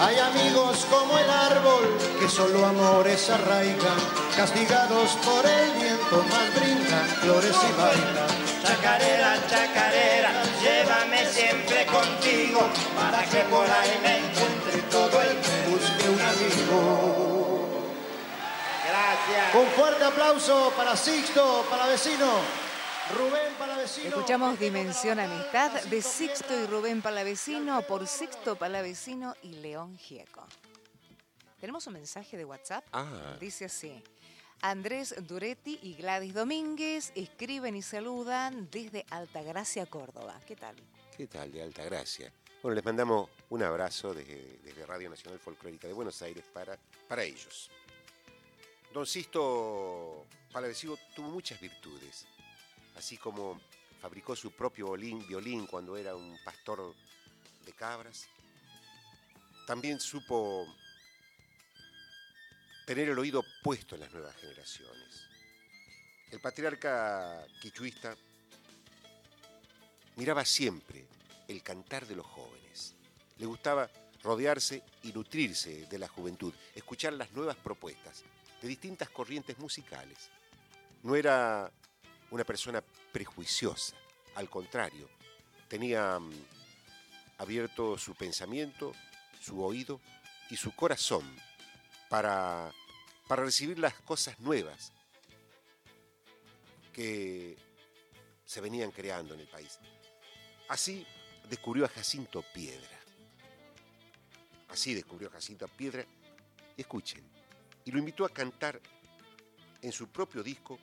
Hay 0.00 0.18
amigos 0.18 0.86
como 0.90 1.18
el 1.18 1.30
árbol 1.30 1.96
que 2.18 2.28
solo 2.28 2.66
amores 2.66 3.30
arraigan, 3.30 4.00
castigados 4.36 5.10
por 5.24 5.44
el 5.46 5.70
viento, 5.78 6.24
más 6.30 6.54
brindan 6.58 7.06
flores 7.20 7.54
y 7.54 7.80
bailan. 7.80 8.30
Chacarera, 8.64 9.36
chacarera, 9.48 10.32
llévame 10.60 11.24
siempre 11.26 11.86
contigo 11.86 12.68
para 12.96 13.22
que 13.24 13.40
por 13.50 13.66
ahí 13.70 14.00
me 14.02 14.29
Gracias. 19.28 19.54
Un 19.54 19.66
fuerte 19.68 20.04
aplauso 20.04 20.72
para 20.76 20.96
Sixto, 20.96 21.64
para 21.68 21.86
vecino. 21.86 22.26
Rubén 23.16 23.52
Palavecino. 23.58 24.08
Escuchamos 24.08 24.58
Dimensión 24.58 25.18
Amistad 25.18 25.82
de 25.84 26.00
Sixto 26.00 26.54
y 26.54 26.66
Rubén 26.66 27.02
Palavecino 27.02 27.82
por 27.82 28.06
Sixto 28.06 28.56
Palavecino 28.56 29.34
y 29.42 29.54
León 29.54 29.98
Gieco. 29.98 30.46
Tenemos 31.60 31.86
un 31.88 31.94
mensaje 31.94 32.36
de 32.36 32.44
WhatsApp. 32.44 32.84
Ah. 32.92 33.36
Dice 33.40 33.64
así. 33.66 34.02
Andrés 34.62 35.14
Duretti 35.26 35.78
y 35.82 35.94
Gladys 35.94 36.34
Domínguez 36.34 37.12
escriben 37.14 37.74
y 37.74 37.82
saludan 37.82 38.68
desde 38.70 39.04
Altagracia, 39.10 39.86
Córdoba. 39.86 40.38
¿Qué 40.46 40.54
tal? 40.54 40.76
¿Qué 41.16 41.26
tal 41.26 41.50
de 41.50 41.62
Altagracia? 41.62 42.32
Bueno, 42.62 42.74
les 42.74 42.84
mandamos 42.84 43.30
un 43.48 43.62
abrazo 43.62 44.14
desde, 44.14 44.58
desde 44.62 44.86
Radio 44.86 45.08
Nacional 45.08 45.40
Folclórica 45.40 45.88
de 45.88 45.94
Buenos 45.94 46.20
Aires 46.22 46.44
para, 46.52 46.78
para 47.08 47.24
ellos. 47.24 47.70
Don 48.92 49.06
Sisto 49.06 50.26
Palavecino 50.50 50.98
tuvo 51.14 51.30
muchas 51.30 51.60
virtudes, 51.60 52.26
así 52.96 53.16
como 53.16 53.60
fabricó 54.00 54.34
su 54.34 54.50
propio 54.50 54.86
violín, 54.86 55.24
violín 55.28 55.66
cuando 55.68 55.96
era 55.96 56.16
un 56.16 56.36
pastor 56.44 56.92
de 57.64 57.72
cabras. 57.72 58.26
También 59.64 60.00
supo 60.00 60.66
tener 62.84 63.10
el 63.10 63.18
oído 63.18 63.44
puesto 63.62 63.94
en 63.94 64.00
las 64.00 64.12
nuevas 64.12 64.34
generaciones. 64.34 65.22
El 66.32 66.40
patriarca 66.40 67.46
quichuista 67.62 68.16
miraba 70.16 70.44
siempre 70.44 71.06
el 71.46 71.62
cantar 71.62 72.06
de 72.08 72.16
los 72.16 72.26
jóvenes. 72.26 72.96
Le 73.38 73.46
gustaba 73.46 73.88
rodearse 74.24 74.82
y 75.04 75.12
nutrirse 75.12 75.86
de 75.86 75.98
la 75.98 76.08
juventud, 76.08 76.52
escuchar 76.74 77.12
las 77.12 77.30
nuevas 77.30 77.56
propuestas 77.56 78.24
de 78.60 78.68
distintas 78.68 79.08
corrientes 79.10 79.58
musicales. 79.58 80.30
No 81.02 81.16
era 81.16 81.70
una 82.30 82.44
persona 82.44 82.82
prejuiciosa, 83.12 83.96
al 84.34 84.48
contrario, 84.48 85.08
tenía 85.68 86.18
mm, 86.18 86.32
abierto 87.38 87.98
su 87.98 88.14
pensamiento, 88.14 88.92
su 89.40 89.62
oído 89.62 90.00
y 90.50 90.56
su 90.56 90.74
corazón 90.74 91.24
para, 92.08 92.72
para 93.26 93.44
recibir 93.44 93.78
las 93.78 93.94
cosas 93.94 94.38
nuevas 94.40 94.92
que 96.92 97.56
se 98.44 98.60
venían 98.60 98.90
creando 98.90 99.34
en 99.34 99.40
el 99.40 99.48
país. 99.48 99.78
Así 100.68 101.06
descubrió 101.48 101.84
a 101.84 101.88
Jacinto 101.88 102.44
Piedra. 102.52 102.98
Así 104.68 104.94
descubrió 104.94 105.28
a 105.28 105.32
Jacinto 105.32 105.66
Piedra. 105.68 106.04
Escuchen, 106.76 107.24
y 107.90 107.92
lo 107.92 107.98
invitó 107.98 108.24
a 108.24 108.28
cantar 108.28 108.80
en 109.82 109.90
su 109.90 110.06
propio 110.12 110.44
disco 110.44 110.78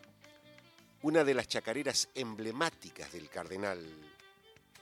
una 1.04 1.24
de 1.24 1.34
las 1.34 1.48
chacareras 1.48 2.10
emblemáticas 2.14 3.14
del 3.14 3.30
cardenal 3.30 3.80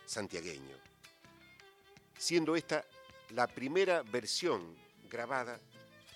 santiagueño, 0.08 0.76
siendo 2.18 2.56
esta 2.56 2.84
la 3.30 3.46
primera 3.46 4.02
versión 4.02 4.76
grabada 5.08 5.60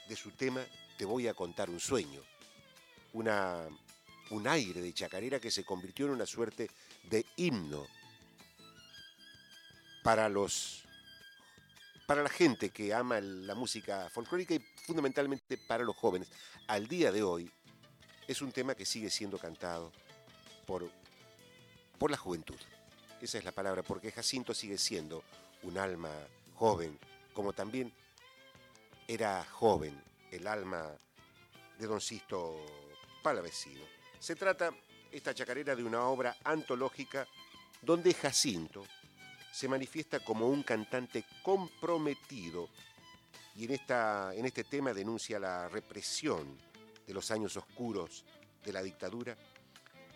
de 0.08 0.16
su 0.16 0.32
tema 0.32 0.66
Te 0.98 1.06
voy 1.06 1.28
a 1.28 1.36
contar 1.36 1.70
un 1.70 1.80
sueño, 1.80 2.24
una, 3.14 3.68
un 4.32 4.48
aire 4.48 4.82
de 4.82 4.94
chacarera 4.94 5.40
que 5.40 5.52
se 5.52 5.64
convirtió 5.64 6.08
en 6.08 6.14
una 6.14 6.26
suerte 6.26 6.72
de 7.04 7.24
himno 7.36 7.86
para 10.04 10.28
los 10.28 10.86
para 12.10 12.24
la 12.24 12.30
gente 12.30 12.72
que 12.72 12.92
ama 12.92 13.22
la 13.22 13.54
música 13.54 14.10
folclórica 14.10 14.56
y 14.56 14.60
fundamentalmente 14.88 15.60
para 15.60 15.84
los 15.84 15.96
jóvenes. 15.96 16.28
Al 16.66 16.88
día 16.88 17.12
de 17.12 17.22
hoy 17.22 17.52
es 18.28 18.42
un 18.42 18.52
tema 18.52 18.74
que 18.74 18.84
sigue 18.84 19.12
siendo 19.12 19.38
cantado 19.38 19.92
por, 20.66 20.90
por 22.00 22.10
la 22.10 22.18
juventud. 22.18 22.56
Esa 23.22 23.38
es 23.38 23.46
la 23.46 23.52
palabra, 23.52 23.84
porque 23.84 24.12
Jacinto 24.12 24.56
sigue 24.56 24.80
siendo 24.80 25.24
un 25.62 25.78
alma 25.78 26.10
joven, 26.56 26.98
como 27.32 27.54
también 27.54 27.94
era 29.08 29.46
joven 29.46 30.02
el 30.32 30.48
alma 30.48 30.90
de 31.78 31.86
Don 31.86 32.02
Sisto 32.02 32.56
Palavecino. 33.22 33.84
Se 34.18 34.36
trata, 34.36 34.72
esta 35.12 35.36
chacarera, 35.36 35.76
de 35.76 35.84
una 35.84 36.04
obra 36.06 36.36
antológica 36.44 37.28
donde 37.84 38.16
Jacinto 38.16 38.84
se 39.52 39.68
manifiesta 39.68 40.20
como 40.20 40.48
un 40.48 40.64
cantante 40.64 41.26
comprometido 41.44 42.70
y 43.56 43.66
en, 43.66 43.72
esta, 43.72 44.34
en 44.34 44.46
este 44.46 44.64
tema 44.64 44.94
denuncia 44.94 45.40
la 45.40 45.68
represión 45.68 46.58
de 47.06 47.14
los 47.14 47.32
años 47.32 47.58
oscuros 47.58 48.24
de 48.64 48.74
la 48.74 48.82
dictadura 48.82 49.36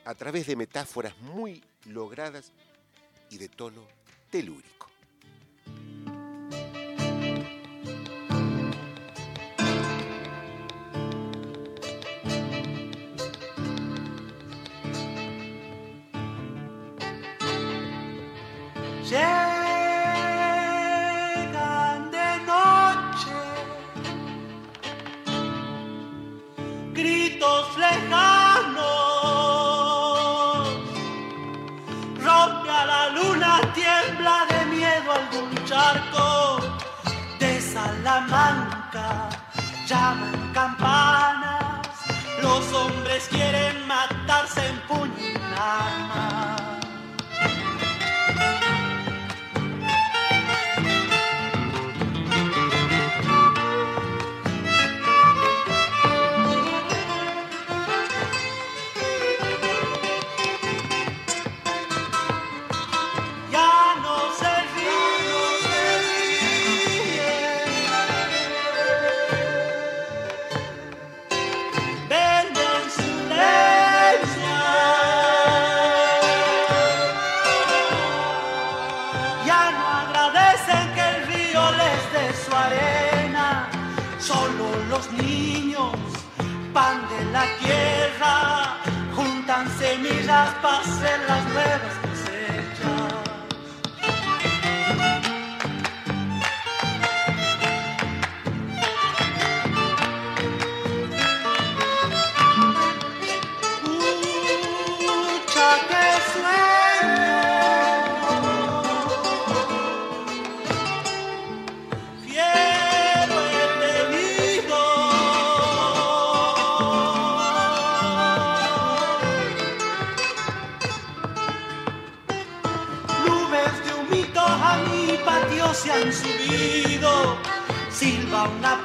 a 0.06 0.16
través 0.16 0.48
de 0.48 0.56
metáforas 0.56 1.18
muy 1.20 1.64
logradas 1.86 2.52
y 3.30 3.38
de 3.38 3.50
tono 3.50 3.88
telúrico. 4.30 4.83
Salamanca, 38.04 39.30
llaman 39.88 40.43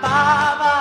silba 0.09 0.77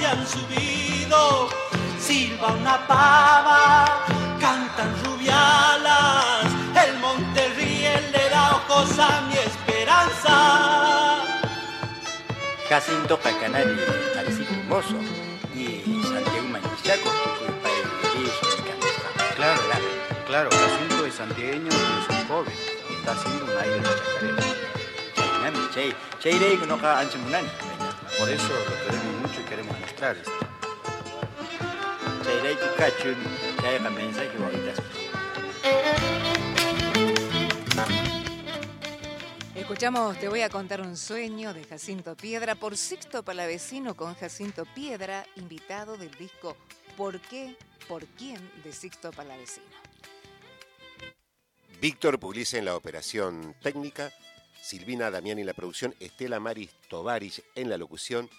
se 0.00 0.06
han 0.06 0.26
subido, 0.26 1.48
silba 1.98 2.48
una 2.48 2.86
pava, 2.86 4.06
cantan 4.40 4.90
rubialas, 5.04 6.46
el 6.84 6.98
monte 7.00 7.48
ríe, 7.56 8.00
le 8.10 8.30
da 8.30 8.56
ojos 8.56 8.98
a 8.98 9.20
mi 9.28 9.34
esperanza. 9.34 11.18
Jacinto 12.68 13.18
Pacanari, 13.18 13.76
Arecito 14.18 14.54
Mozo 14.68 14.96
y 15.54 16.02
Santiago 16.02 17.10
eso, 18.26 18.46
Claro, 19.36 19.60
claro, 20.26 20.50
Jacinto 20.50 21.06
es 21.06 21.14
santiagueño 21.14 21.70
y 21.70 22.00
es 22.00 22.08
un 22.08 22.28
joven. 22.28 22.54
y 22.88 22.94
Está 22.94 23.12
haciendo 23.12 23.44
un 23.44 23.58
aire 23.58 23.80
de 23.80 23.82
chacarera. 23.82 24.44
No. 27.30 27.60
Por 28.18 28.28
eso 28.28 28.48
lo 28.48 29.09
Kachun, 32.78 33.16
mensaje 33.94 34.30
ahorita. 34.42 34.72
Escuchamos 39.54 40.18
Te 40.18 40.28
voy 40.28 40.40
a 40.40 40.48
contar 40.48 40.80
un 40.80 40.96
sueño 40.96 41.52
de 41.52 41.64
Jacinto 41.64 42.16
Piedra 42.16 42.54
por 42.54 42.78
Sixto 42.78 43.22
Palavecino 43.22 43.94
con 43.94 44.14
Jacinto 44.14 44.64
Piedra, 44.74 45.26
invitado 45.36 45.98
del 45.98 46.12
disco 46.12 46.56
¿Por 46.96 47.20
qué? 47.20 47.58
¿Por 47.86 48.06
quién? 48.06 48.40
de 48.64 48.72
Sixto 48.72 49.10
Palavecino. 49.10 49.66
Víctor 51.78 52.18
Pugliese 52.18 52.56
en 52.56 52.64
la 52.64 52.74
operación 52.74 53.54
técnica, 53.60 54.10
Silvina 54.62 55.10
Damián 55.10 55.38
en 55.38 55.46
la 55.46 55.52
producción, 55.52 55.94
Estela 56.00 56.40
Maris 56.40 56.70
Tovarich 56.88 57.42
en 57.54 57.68
la 57.68 57.76
locución 57.76 58.30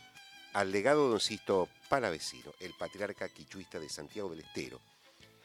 al 0.54 0.72
legado 0.72 1.04
de 1.04 1.10
don 1.10 1.20
Sisto 1.20 1.68
Palavecino, 1.90 2.54
el 2.60 2.72
patriarca 2.72 3.28
quichuista 3.28 3.78
de 3.78 3.90
Santiago 3.90 4.30
del 4.30 4.40
Estero. 4.40 4.80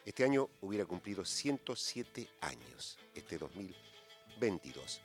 Este 0.05 0.23
año 0.23 0.47
hubiera 0.61 0.85
cumplido 0.85 1.25
107 1.25 2.29
años, 2.41 2.97
este 3.13 3.37
2022. 3.37 5.01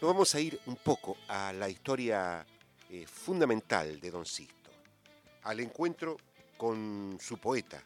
Nos 0.00 0.10
vamos 0.10 0.34
a 0.34 0.40
ir 0.40 0.58
un 0.64 0.76
poco 0.76 1.18
a 1.28 1.52
la 1.52 1.68
historia 1.68 2.46
eh, 2.88 3.06
fundamental 3.06 4.00
de 4.00 4.10
don 4.10 4.24
Sisto, 4.24 4.55
al 5.46 5.60
encuentro 5.60 6.16
con 6.56 7.18
su 7.20 7.38
poeta, 7.38 7.80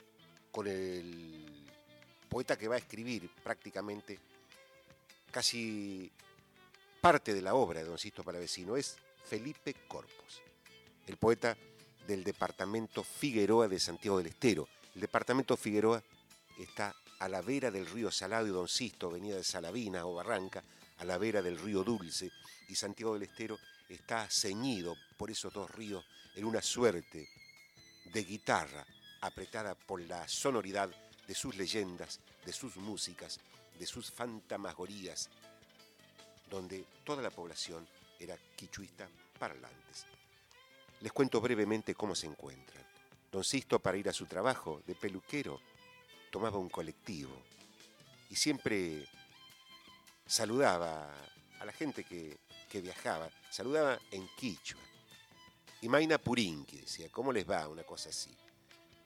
con 0.50 0.66
el 0.66 1.68
poeta 2.26 2.56
que 2.56 2.68
va 2.68 2.76
a 2.76 2.78
escribir 2.78 3.30
prácticamente 3.44 4.18
casi 5.30 6.10
parte 7.02 7.34
de 7.34 7.42
la 7.42 7.54
obra 7.54 7.80
de 7.80 7.86
don 7.86 7.98
Sisto 7.98 8.24
Palavecino, 8.24 8.78
es 8.78 8.96
Felipe 9.26 9.74
Corpos, 9.86 10.40
el 11.06 11.18
poeta 11.18 11.54
del 12.06 12.24
departamento 12.24 13.04
Figueroa 13.04 13.68
de 13.68 13.78
Santiago 13.78 14.16
del 14.16 14.28
Estero. 14.28 14.66
El 14.94 15.02
departamento 15.02 15.54
Figueroa 15.54 16.02
está 16.58 16.96
a 17.18 17.28
la 17.28 17.42
vera 17.42 17.70
del 17.70 17.84
río 17.84 18.10
Salado 18.10 18.46
y 18.46 18.50
Don 18.50 18.68
Sisto 18.68 19.10
venía 19.10 19.36
de 19.36 19.44
Salavina 19.44 20.06
o 20.06 20.14
Barranca, 20.14 20.64
a 20.96 21.04
la 21.04 21.18
vera 21.18 21.42
del 21.42 21.58
río 21.58 21.84
Dulce, 21.84 22.30
y 22.68 22.74
Santiago 22.74 23.14
del 23.14 23.24
Estero 23.24 23.58
está 23.90 24.30
ceñido 24.30 24.96
por 25.18 25.30
esos 25.30 25.52
dos 25.52 25.70
ríos 25.70 26.06
en 26.34 26.46
una 26.46 26.62
suerte 26.62 27.28
de 28.12 28.24
guitarra 28.24 28.84
apretada 29.20 29.74
por 29.74 30.00
la 30.00 30.26
sonoridad 30.28 30.90
de 31.26 31.34
sus 31.34 31.56
leyendas, 31.56 32.20
de 32.44 32.52
sus 32.52 32.76
músicas, 32.76 33.38
de 33.78 33.86
sus 33.86 34.10
fantasmagorías, 34.10 35.28
donde 36.50 36.84
toda 37.04 37.22
la 37.22 37.30
población 37.30 37.86
era 38.18 38.36
quichuista 38.56 39.08
parlantes. 39.38 40.06
Les 41.00 41.12
cuento 41.12 41.40
brevemente 41.40 41.94
cómo 41.94 42.14
se 42.14 42.26
encuentran. 42.26 42.84
Don 43.30 43.44
Sisto, 43.44 43.78
para 43.78 43.96
ir 43.96 44.08
a 44.08 44.12
su 44.12 44.26
trabajo 44.26 44.82
de 44.86 44.94
peluquero, 44.94 45.60
tomaba 46.30 46.58
un 46.58 46.68
colectivo 46.68 47.40
y 48.28 48.36
siempre 48.36 49.08
saludaba 50.26 51.08
a 51.60 51.64
la 51.64 51.72
gente 51.72 52.04
que, 52.04 52.38
que 52.68 52.80
viajaba, 52.80 53.30
saludaba 53.50 53.98
en 54.10 54.28
quichua. 54.36 54.80
Y 55.82 55.88
Maina 55.88 56.18
Purinqui 56.18 56.78
decía, 56.78 57.08
¿cómo 57.10 57.32
les 57.32 57.48
va? 57.48 57.66
Una 57.68 57.84
cosa 57.84 58.10
así. 58.10 58.30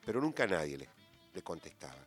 Pero 0.05 0.19
nunca 0.19 0.45
nadie 0.45 0.77
le, 0.77 1.41
contestaba. 1.41 2.05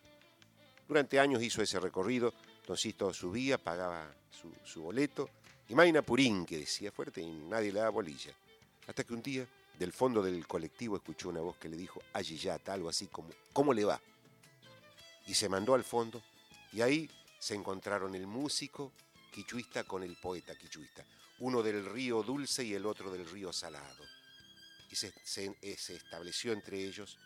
Durante 0.87 1.19
años 1.19 1.43
hizo 1.43 1.63
ese 1.63 1.81
recorrido, 1.81 2.33
Don 2.67 2.77
Sisto 2.77 3.13
subía, 3.13 3.59
pagaba 3.59 4.13
su, 4.31 4.53
su 4.65 4.83
boleto, 4.83 5.29
y 5.69 5.75
Maina 5.75 6.03
Purinqui 6.03 6.57
decía 6.57 6.93
fuerte 6.93 7.21
y 7.21 7.27
nadie 7.27 7.73
le 7.73 7.81
daba 7.81 7.91
bolilla. 7.91 8.33
Hasta 8.87 9.05
que 9.05 9.13
un 9.13 9.23
día, 9.23 9.47
del 9.79 9.93
fondo 9.93 10.23
del 10.23 10.47
colectivo, 10.47 10.97
escuchó 10.97 11.29
una 11.29 11.41
voz 11.41 11.57
que 11.57 11.69
le 11.69 11.77
dijo, 11.77 12.01
Ayillata, 12.15 12.73
algo 12.73 12.89
así 12.89 13.07
como, 13.09 13.31
¿cómo 13.53 13.75
le 13.75 13.85
va? 13.85 14.01
Y 15.27 15.35
se 15.35 15.49
mandó 15.49 15.75
al 15.75 15.85
fondo, 15.85 16.23
y 16.73 16.81
ahí 16.81 17.11
se 17.39 17.55
encontraron 17.55 18.15
el 18.15 18.27
músico 18.27 18.93
quichuista 19.31 19.85
con 19.85 20.03
el 20.03 20.17
poeta 20.17 20.57
quichuista, 20.57 21.05
uno 21.41 21.63
del 21.63 21.85
río 21.85 22.23
dulce 22.23 22.65
y 22.65 22.75
el 22.75 22.87
otro 22.87 23.11
del 23.11 23.29
río 23.29 23.53
salado. 23.53 24.05
Y 24.91 24.95
eh, 24.95 25.77
se 25.77 25.97
estableció 25.97 26.53
entre 26.53 26.79
ellos 26.79 27.19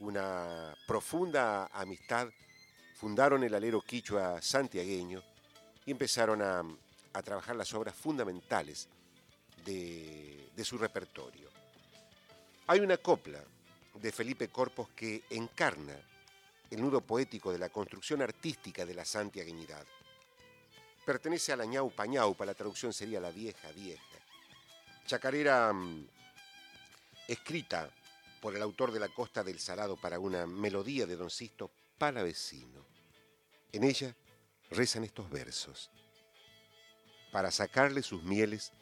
una 0.00 0.76
profunda 0.86 1.66
amistad, 1.66 2.28
fundaron 2.94 3.42
el 3.42 3.54
alero 3.54 3.80
quichua 3.80 4.40
santiagueño 4.40 5.22
y 5.84 5.90
empezaron 5.90 6.42
a, 6.42 6.64
trabajar 7.24 7.56
las 7.56 7.74
obras 7.74 7.96
fundamentales 7.96 8.88
de, 9.64 10.50
de 10.54 10.64
su 10.64 10.78
repertorio. 10.78 11.50
Hay 12.68 12.78
una 12.78 12.96
copla 12.96 13.42
de 13.94 14.12
Felipe 14.12 14.46
Corpos 14.48 14.90
que 14.94 15.24
encarna 15.30 15.96
el 16.70 16.80
nudo 16.80 17.00
poético 17.00 17.50
de 17.50 17.58
la 17.58 17.70
construcción 17.70 18.22
artística 18.22 18.86
de 18.86 18.94
la 18.94 19.04
santiagueñidad. 19.04 19.84
Pertenece 21.04 21.52
a 21.52 21.56
la 21.56 21.64
ñaupa 21.64 22.06
ñaupa, 22.06 22.46
la 22.46 22.54
traducción 22.54 22.92
sería 22.92 23.18
la 23.18 23.30
vieja 23.30 23.72
vieja. 23.72 24.02
Chacarera 25.06 25.72
mm, 25.72 26.06
escrita 27.28 27.90
por 28.40 28.56
el 28.56 28.62
autor 28.62 28.90
de 28.90 29.00
La 29.00 29.08
Costa 29.08 29.44
del 29.44 29.60
Salado 29.60 29.96
para 29.96 30.18
una 30.18 30.46
melodía 30.46 31.06
de 31.06 31.16
Don 31.16 31.30
Sisto 31.30 31.70
Palavecino. 31.98 32.84
En 33.70 33.84
ella 33.84 34.16
rezan 34.70 35.04
estos 35.04 35.30
versos. 35.30 35.90
Para 37.30 37.50
sacarle 37.50 38.02
sus 38.02 38.22
mieles, 38.22 38.72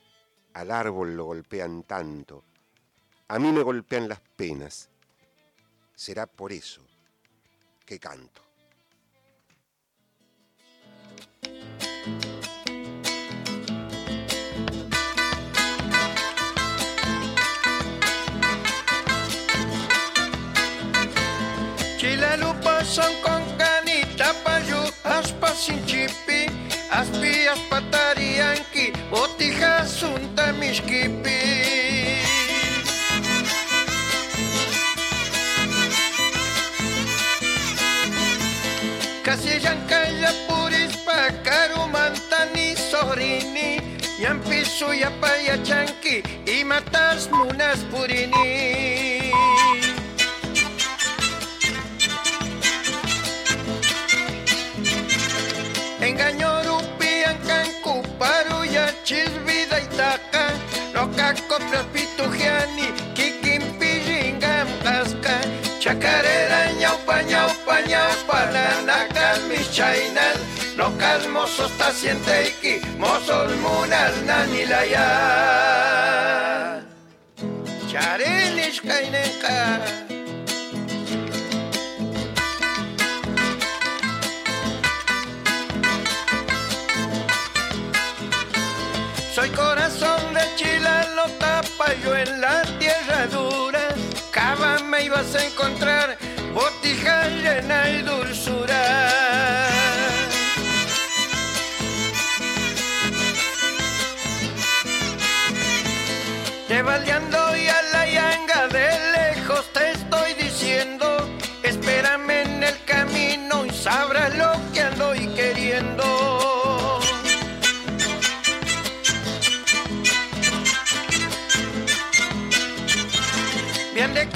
al 0.55 0.71
árbol 0.71 1.17
lo 1.17 1.25
golpean 1.25 1.83
tanto, 1.83 2.45
a 3.29 3.41
mí 3.41 3.51
me 3.51 3.63
golpean 3.63 4.09
las 4.09 4.21
penas. 4.21 4.89
Será 5.97 6.27
por 6.27 6.53
eso 6.53 6.87
que 7.85 7.99
canto. 7.99 8.46
txintxipi, 25.57 26.41
aspias 26.91 27.57
azpatarianki, 27.57 28.93
botija 29.11 29.87
Casi 39.25 39.59
ya 39.61 39.73
en 39.73 39.81
calla 39.89 40.33
purispa, 40.49 41.19
karumantani 41.43 42.77
sorini, 42.77 43.81
Yan 44.21 44.41
piso 44.41 44.93
ya 44.93 45.11
paya 45.21 45.57
y 46.47 46.65
matas 46.65 47.29
munas 47.31 47.79
purini. 47.91 48.96
Coplas 61.57 61.87
pitujiani 61.93 62.89
kikin 63.17 63.63
pijingam 63.81 64.69
casca 64.85 65.41
Chacarera 65.81 66.61
ñaupa 66.81 67.17
ñaupa 67.31 67.77
ñaupa 67.91 68.39
lanacal 68.55 69.39
mis 69.49 69.65
chainas 69.77 70.37
Locas 70.77 71.25
mozos 71.33 71.73
tacienteiki 71.81 72.75
mozos 73.01 73.49
munas 73.65 74.15
nanilaya 74.29 75.09
Charelish 77.91 78.81
kainenka 78.89 79.57
Ibas 95.17 95.35
a 95.35 95.47
encontrar, 95.47 96.19
botija 96.53 97.27
llena 97.29 97.89
y 97.89 98.03
dulzura. 98.03 98.26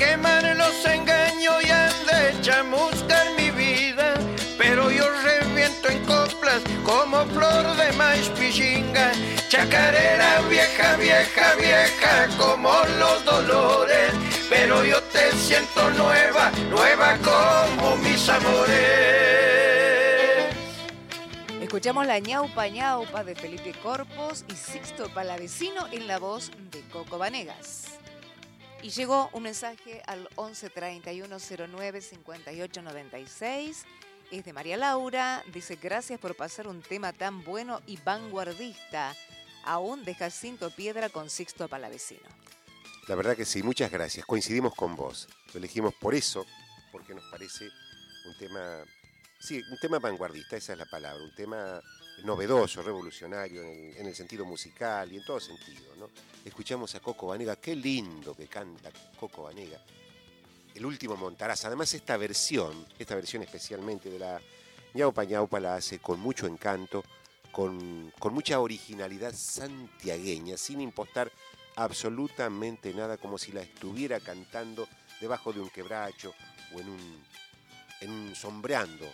Quemar 0.01 0.57
los 0.57 0.83
engaños 0.87 1.63
y 1.63 1.71
han 1.71 1.93
de 2.07 2.41
chamuscar 2.41 3.35
mi 3.37 3.51
vida, 3.51 4.15
pero 4.57 4.91
yo 4.91 5.05
reviento 5.23 5.91
en 5.91 6.03
coplas 6.07 6.63
como 6.85 7.27
flor 7.27 7.77
de 7.77 7.93
maíz 7.99 8.31
pichinga, 8.31 9.13
chacarera 9.51 10.41
vieja, 10.49 10.97
vieja, 10.97 11.55
vieja 11.57 12.29
como 12.39 12.73
los 12.99 13.23
dolores, 13.27 14.13
pero 14.49 14.83
yo 14.87 15.03
te 15.13 15.33
siento 15.33 15.91
nueva, 15.91 16.51
nueva 16.71 17.19
como 17.19 17.99
mis 17.99 18.27
amores. 18.27 18.81
Escuchamos 21.61 22.07
la 22.07 22.19
ñaupa 22.21 22.69
ñaupa 22.69 23.23
de 23.23 23.35
Felipe 23.35 23.75
Corpos 23.83 24.47
y 24.49 24.57
Sixto 24.57 25.11
Palavecino 25.11 25.89
en 25.93 26.07
la 26.07 26.19
voz 26.19 26.51
de 26.71 26.81
Coco 26.91 27.19
Vanegas. 27.19 28.00
Y 28.83 28.91
llegó 28.91 29.29
un 29.35 29.43
mensaje 29.43 30.03
al 30.07 30.29
11 30.37 30.71
31 30.71 31.37
09 31.39 32.01
58 32.01 32.83
96. 32.83 33.85
Es 34.31 34.45
de 34.45 34.53
María 34.53 34.77
Laura. 34.79 35.45
Dice: 35.53 35.77
Gracias 35.77 36.19
por 36.19 36.35
pasar 36.35 36.67
un 36.67 36.81
tema 36.81 37.13
tan 37.13 37.45
bueno 37.45 37.83
y 37.87 37.99
vanguardista. 37.99 39.15
Aún 39.65 40.05
de 40.05 40.15
Jacinto 40.15 40.71
Piedra 40.71 41.11
con 41.11 41.29
Sixto 41.29 41.69
Palavecino. 41.69 42.27
La 43.07 43.15
verdad 43.17 43.37
que 43.37 43.45
sí, 43.45 43.63
muchas 43.63 43.91
gracias. 43.91 44.25
Coincidimos 44.25 44.75
con 44.75 44.97
vos. 44.97 45.29
Lo 45.53 45.59
elegimos 45.59 45.93
por 45.95 46.15
eso, 46.15 46.47
porque 46.91 47.15
nos 47.15 47.25
parece 47.31 47.69
un 48.27 48.39
tema, 48.39 48.85
sí, 49.41 49.61
un 49.71 49.79
tema 49.79 49.99
vanguardista, 49.99 50.57
esa 50.57 50.73
es 50.73 50.79
la 50.79 50.87
palabra, 50.87 51.23
un 51.23 51.35
tema 51.35 51.81
novedoso, 52.25 52.83
revolucionario 52.83 53.63
en 53.63 53.69
el, 53.69 53.97
en 53.97 54.07
el 54.07 54.15
sentido 54.15 54.45
musical 54.45 55.13
y 55.13 55.17
en 55.17 55.25
todo 55.25 55.41
sentido. 55.41 55.95
¿no? 55.97 56.11
Escuchamos 56.45 56.95
a 56.95 57.01
Coco 57.01 57.29
Vanega, 57.29 57.57
qué 57.57 57.75
lindo 57.75 58.35
que 58.35 58.47
canta 58.47 58.91
Coco 59.19 59.45
Vanega. 59.45 59.81
El 60.75 60.87
último 60.87 61.17
Montaraz. 61.17 61.65
Además, 61.65 61.93
esta 61.95 62.17
versión, 62.17 62.87
esta 62.99 63.15
versión 63.15 63.43
especialmente 63.43 64.09
de 64.11 64.19
la 64.19 64.41
ñaupa 64.95 65.25
ñaupa 65.25 65.61
la 65.61 65.77
hace 65.77 65.99
con 65.99 66.21
mucho 66.21 66.47
encanto 66.47 67.03
con, 67.51 68.13
con 68.19 68.33
mucha 68.33 68.61
originalidad 68.61 69.35
santiagueña, 69.35 70.57
sin 70.57 70.81
impostar 70.81 71.31
absolutamente 71.77 72.95
nada, 72.95 73.17
como 73.17 73.39
si 73.39 73.53
la 73.53 73.63
estuviera 73.63 74.21
cantando 74.21 74.89
debajo 75.21 75.53
de 75.53 75.61
un 75.61 75.71
quebracho 75.71 76.35
o 76.75 76.81
en 76.81 76.89
un, 76.89 77.25
en 78.01 78.11
un 78.11 78.35
sombreando 78.35 79.07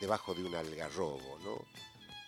debajo 0.00 0.34
de 0.34 0.44
un 0.44 0.54
algarrobo, 0.54 1.38
¿no? 1.44 1.64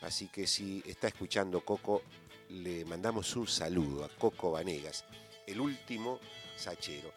Así 0.05 0.29
que 0.29 0.47
si 0.47 0.83
está 0.87 1.09
escuchando 1.09 1.63
Coco, 1.63 2.03
le 2.51 2.85
mandamos 2.85 3.35
un 3.37 3.47
saludo 3.47 4.05
a 4.05 4.11
Coco 4.11 4.53
Vanegas, 4.53 5.05
el 5.47 5.61
último 5.61 6.21
sachero. 6.57 7.11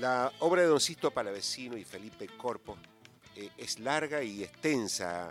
La 0.00 0.32
obra 0.40 0.62
de 0.62 0.68
Don 0.68 0.80
Sisto 0.80 1.12
Palavecino 1.12 1.76
y 1.76 1.84
Felipe 1.84 2.26
Corpo 2.36 2.76
eh, 3.36 3.50
es 3.56 3.78
larga 3.78 4.20
y 4.24 4.42
extensa 4.42 5.28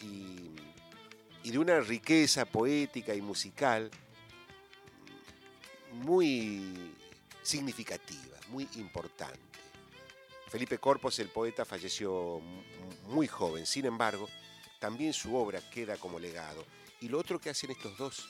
y, 0.00 0.52
y 1.42 1.50
de 1.50 1.58
una 1.58 1.80
riqueza 1.80 2.46
poética 2.46 3.14
y 3.14 3.20
musical 3.20 3.90
muy 5.92 6.94
significativa, 7.42 8.38
muy 8.48 8.66
importante. 8.76 9.38
Felipe 10.48 10.78
Corpos, 10.78 11.18
el 11.18 11.28
poeta, 11.28 11.66
falleció 11.66 12.40
muy 13.08 13.26
joven, 13.26 13.66
sin 13.66 13.84
embargo, 13.84 14.26
también 14.78 15.12
su 15.12 15.34
obra 15.36 15.60
queda 15.70 15.96
como 15.96 16.18
legado. 16.18 16.64
Y 17.00 17.08
lo 17.08 17.18
otro 17.18 17.40
que 17.40 17.50
hacen 17.50 17.70
estos 17.70 17.96
dos 17.96 18.28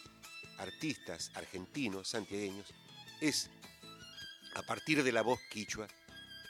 artistas 0.59 1.31
argentinos, 1.35 2.09
santiagueños, 2.09 2.67
es, 3.21 3.51
a 4.55 4.63
partir 4.63 5.03
de 5.03 5.13
la 5.13 5.23
voz 5.23 5.41
quichua, 5.51 5.87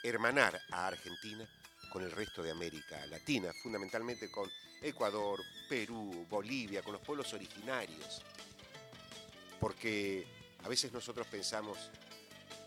hermanar 0.02 0.61
a 0.70 0.87
Argentina 0.87 1.48
con 1.90 2.02
el 2.02 2.11
resto 2.11 2.42
de 2.42 2.50
América 2.50 3.04
Latina, 3.06 3.52
fundamentalmente 3.62 4.30
con 4.30 4.50
Ecuador, 4.82 5.40
Perú, 5.68 6.26
Bolivia, 6.28 6.82
con 6.82 6.92
los 6.92 7.02
pueblos 7.02 7.32
originarios. 7.32 8.22
Porque 9.61 10.26
a 10.64 10.68
veces 10.68 10.92
nosotros 10.92 11.26
pensamos, 11.26 11.90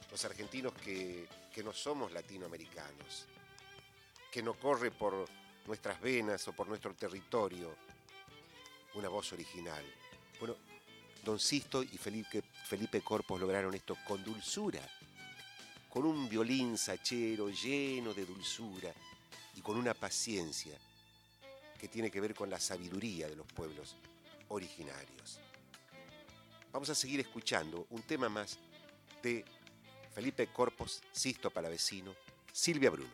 los 0.09 0.25
argentinos, 0.25 0.73
que, 0.73 1.27
que 1.53 1.63
no 1.63 1.71
somos 1.71 2.11
latinoamericanos, 2.11 3.27
que 4.31 4.43
no 4.43 4.53
corre 4.53 4.91
por 4.91 5.27
nuestras 5.67 5.99
venas 6.01 6.47
o 6.47 6.53
por 6.53 6.67
nuestro 6.67 6.93
territorio 6.93 7.75
una 8.95 9.09
voz 9.09 9.31
original. 9.33 9.83
Bueno, 10.39 10.55
Don 11.23 11.39
Sisto 11.39 11.83
y 11.83 11.97
Felipe, 11.97 12.41
Felipe 12.65 13.01
Corpos 13.01 13.39
lograron 13.39 13.73
esto 13.75 13.97
con 14.07 14.23
dulzura, 14.23 14.81
con 15.89 16.05
un 16.05 16.27
violín 16.27 16.77
sachero 16.77 17.49
lleno 17.49 18.13
de 18.13 18.25
dulzura 18.25 18.91
y 19.55 19.61
con 19.61 19.77
una 19.77 19.93
paciencia 19.93 20.77
que 21.79 21.87
tiene 21.87 22.11
que 22.11 22.21
ver 22.21 22.33
con 22.33 22.49
la 22.49 22.59
sabiduría 22.59 23.27
de 23.27 23.35
los 23.35 23.47
pueblos 23.47 23.95
originarios. 24.49 25.39
Vamos 26.71 26.89
a 26.89 26.95
seguir 26.95 27.19
escuchando 27.19 27.85
un 27.89 28.01
tema 28.03 28.29
más 28.29 28.57
de 29.21 29.43
Felipe 30.13 30.47
Corpos, 30.47 31.01
Sisto 31.11 31.49
Palavecino, 31.49 32.15
Silvia 32.51 32.89
Bruno. 32.89 33.11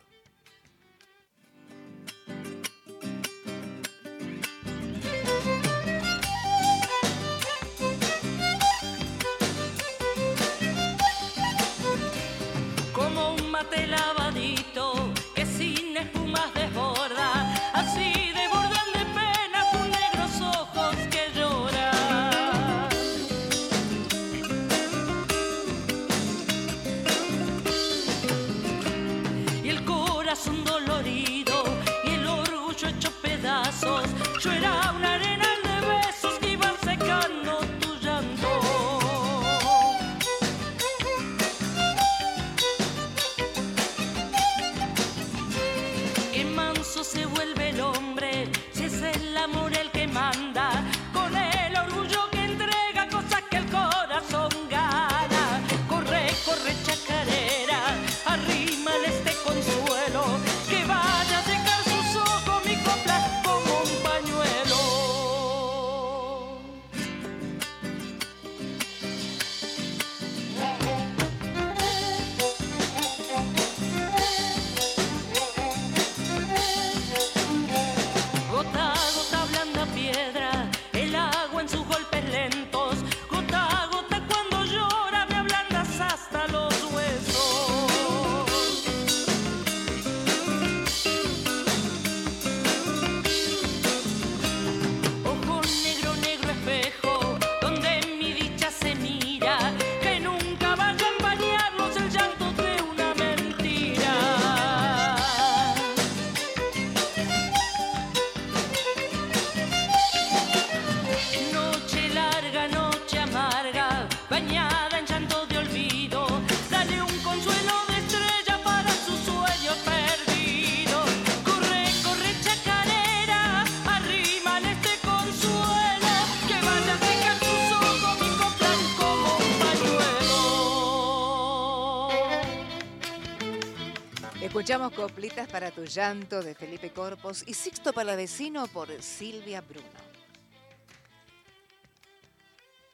Para 135.50 135.70
tu 135.70 135.84
llanto 135.84 136.42
de 136.42 136.54
Felipe 136.54 136.92
Corpos 136.92 137.42
y 137.46 137.54
Sixto 137.54 137.92
Palavecino 137.92 138.66
por 138.68 138.90
Silvia 139.02 139.60
Bruno. 139.60 139.86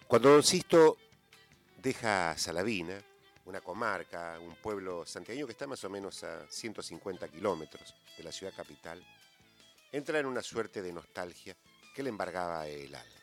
Cuando 0.07 0.31
Don 0.31 0.43
Sisto 0.43 0.97
deja 1.83 2.37
Salavina, 2.39 3.03
una 3.47 3.61
comarca, 3.61 4.39
un 4.41 4.55
pueblo 4.57 5.05
santiagueño 5.05 5.47
que 5.47 5.53
está 5.53 5.67
más 5.67 5.83
o 5.85 5.91
menos 5.91 6.23
a 6.23 6.47
150 6.49 7.29
kilómetros 7.29 7.95
de 8.17 8.25
la 8.25 8.33
ciudad 8.33 8.55
capital, 8.55 9.05
entra 9.91 10.19
en 10.19 10.27
una 10.27 10.43
suerte 10.43 10.83
de 10.83 10.93
nostalgia 10.93 11.57
que 11.95 12.03
le 12.03 12.11
embargaba 12.11 12.67
el 12.69 12.95
alma. 12.95 13.21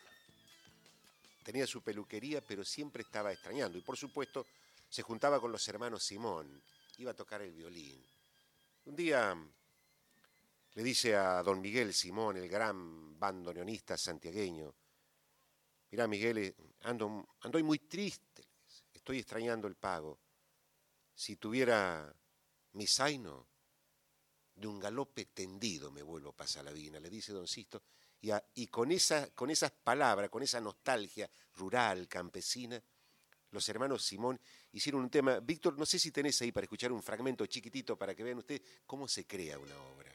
Tenía 1.42 1.66
su 1.66 1.82
peluquería, 1.82 2.40
pero 2.40 2.64
siempre 2.64 3.02
estaba 3.02 3.32
extrañando. 3.32 3.78
Y 3.78 3.80
por 3.80 3.96
supuesto, 3.96 4.46
se 4.88 5.02
juntaba 5.02 5.40
con 5.40 5.50
los 5.50 5.66
hermanos 5.68 6.04
Simón, 6.04 6.62
iba 6.98 7.10
a 7.10 7.14
tocar 7.14 7.42
el 7.42 7.52
violín. 7.52 8.11
Un 8.84 8.96
día 8.96 9.34
le 10.74 10.82
dice 10.82 11.14
a 11.16 11.42
don 11.42 11.60
Miguel 11.60 11.92
Simón, 11.94 12.36
el 12.36 12.48
gran 12.48 13.18
bandoneonista 13.18 13.96
santiagueño, 13.96 14.74
Mirá, 15.90 16.08
Miguel, 16.08 16.38
eh, 16.38 16.54
ando, 16.84 17.28
ando 17.42 17.58
muy 17.62 17.78
triste, 17.80 18.42
estoy 18.94 19.18
extrañando 19.18 19.68
el 19.68 19.74
pago. 19.74 20.18
Si 21.14 21.36
tuviera 21.36 22.10
mi 22.72 22.86
zaino, 22.86 23.46
de 24.54 24.66
un 24.66 24.78
galope 24.78 25.26
tendido 25.26 25.90
me 25.90 26.02
vuelvo 26.02 26.32
para 26.32 26.48
Salavina, 26.48 26.98
le 26.98 27.10
dice 27.10 27.32
don 27.32 27.46
Sisto, 27.46 27.82
y, 28.22 28.30
a- 28.30 28.42
y 28.54 28.68
con, 28.68 28.90
esa, 28.90 29.30
con 29.34 29.50
esas 29.50 29.70
palabras, 29.72 30.30
con 30.30 30.42
esa 30.42 30.60
nostalgia 30.60 31.28
rural, 31.56 32.08
campesina, 32.08 32.82
los 33.50 33.68
hermanos 33.68 34.02
Simón 34.02 34.40
hicieron 34.72 35.02
un 35.02 35.10
tema. 35.10 35.40
Víctor, 35.40 35.78
no 35.78 35.86
sé 35.86 35.98
si 35.98 36.10
tenés 36.10 36.40
ahí 36.42 36.52
para 36.52 36.64
escuchar 36.64 36.92
un 36.92 37.02
fragmento 37.02 37.46
chiquitito 37.46 37.96
para 37.96 38.14
que 38.14 38.22
vean 38.22 38.38
ustedes 38.38 38.62
cómo 38.86 39.06
se 39.08 39.26
crea 39.26 39.58
una 39.58 39.76
obra. 39.76 40.12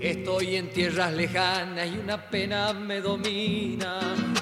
Estoy 0.00 0.56
en 0.56 0.70
tierras 0.72 1.12
lejanas 1.14 1.86
y 1.86 1.98
una 1.98 2.28
pena 2.28 2.72
me 2.72 3.00
domina. 3.00 4.00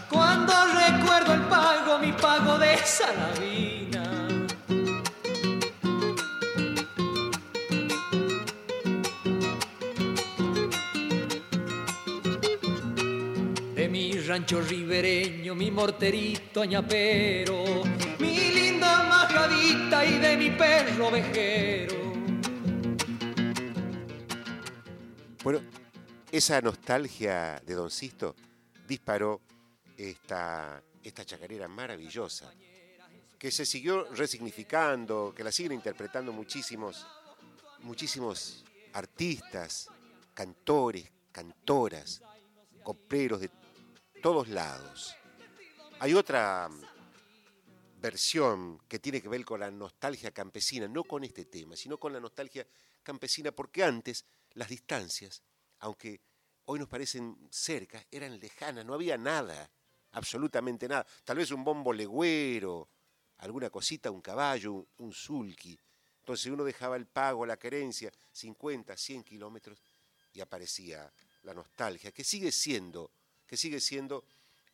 Cuando 0.09 0.53
recuerdo 0.67 1.35
el 1.35 1.43
pago, 1.43 1.99
mi 1.99 2.13
pago 2.13 2.59
de 2.59 2.77
Salavina 2.79 3.90
rancho 14.31 14.61
ribereño, 14.61 15.57
mi 15.57 15.73
morterito 15.73 16.61
añapero, 16.61 17.83
mi 18.21 18.53
linda 18.53 19.03
majadita 19.03 20.05
y 20.05 20.19
de 20.19 20.37
mi 20.37 20.51
perro 20.51 21.11
vejero. 21.11 22.13
Bueno, 25.43 25.61
esa 26.31 26.61
nostalgia 26.61 27.61
de 27.67 27.75
Don 27.75 27.91
Sisto 27.91 28.37
disparó 28.87 29.41
esta, 29.97 30.81
esta 31.03 31.25
chacarera 31.25 31.67
maravillosa, 31.67 32.55
que 33.37 33.51
se 33.51 33.67
siguió 33.67 34.15
resignificando, 34.15 35.35
que 35.35 35.43
la 35.43 35.51
siguen 35.51 35.73
interpretando 35.73 36.33
muchísimos, 36.33 37.05
muchísimos 37.81 38.65
artistas, 38.93 39.89
cantores, 40.35 41.11
cantoras, 41.33 42.23
coperos 42.85 43.41
de 43.41 43.49
todos 44.21 44.49
lados. 44.49 45.17
Hay 45.99 46.15
otra 46.15 46.69
versión 48.01 48.79
que 48.89 48.99
tiene 48.99 49.21
que 49.21 49.29
ver 49.29 49.45
con 49.45 49.61
la 49.61 49.71
nostalgia 49.71 50.31
campesina, 50.31 50.89
no 50.89 51.05
con 51.05 51.25
este 51.25 51.45
tema, 51.47 51.77
sino 51.77 51.99
con 51.99 52.13
la 52.13 52.21
nostalgia 52.21 52.67
campesina, 53.03 53.53
porque 53.53 53.85
antes 53.85 54.25
las 54.55 54.69
distancias, 54.69 55.43
aunque 55.81 56.21
hoy 56.67 56.79
nos 56.79 56.89
parecen 56.89 57.49
cerca, 57.51 58.05
eran 58.11 58.39
lejanas, 58.39 58.85
no 58.85 58.95
había 58.95 59.17
nada, 59.17 59.71
absolutamente 60.13 60.89
nada. 60.89 61.07
Tal 61.25 61.39
vez 61.39 61.51
un 61.51 61.65
bombo 61.65 61.93
legüero, 61.93 62.89
alguna 63.39 63.71
cosita, 63.71 64.11
un 64.11 64.21
caballo, 64.21 64.73
un, 64.73 64.89
un 64.99 65.13
sulky. 65.13 65.79
Entonces 66.21 66.53
uno 66.53 66.65
dejaba 66.65 66.97
el 66.97 67.07
pago, 67.07 67.47
la 67.47 67.59
querencia, 67.59 68.13
50, 68.33 68.97
100 68.97 69.25
kilómetros, 69.25 69.83
y 70.33 70.41
aparecía 70.41 71.11
la 71.43 71.55
nostalgia, 71.55 72.13
que 72.13 72.23
sigue 72.23 72.53
siendo, 72.53 73.11
que 73.51 73.57
sigue 73.57 73.81
siendo 73.81 74.25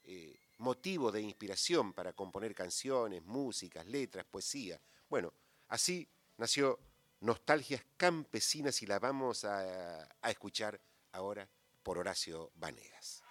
eh, 0.04 0.38
motivo 0.58 1.10
de 1.10 1.22
inspiración 1.22 1.94
para 1.94 2.12
componer 2.12 2.54
canciones, 2.54 3.24
músicas, 3.24 3.86
letras, 3.86 4.26
poesía. 4.26 4.78
Bueno, 5.08 5.32
así 5.68 6.06
nació 6.36 6.78
Nostalgias 7.20 7.82
Campesinas 7.96 8.82
y 8.82 8.86
la 8.86 8.98
vamos 8.98 9.46
a, 9.46 10.06
a 10.20 10.30
escuchar 10.30 10.78
ahora 11.12 11.48
por 11.82 11.96
Horacio 11.96 12.52
Vanegas. 12.56 13.22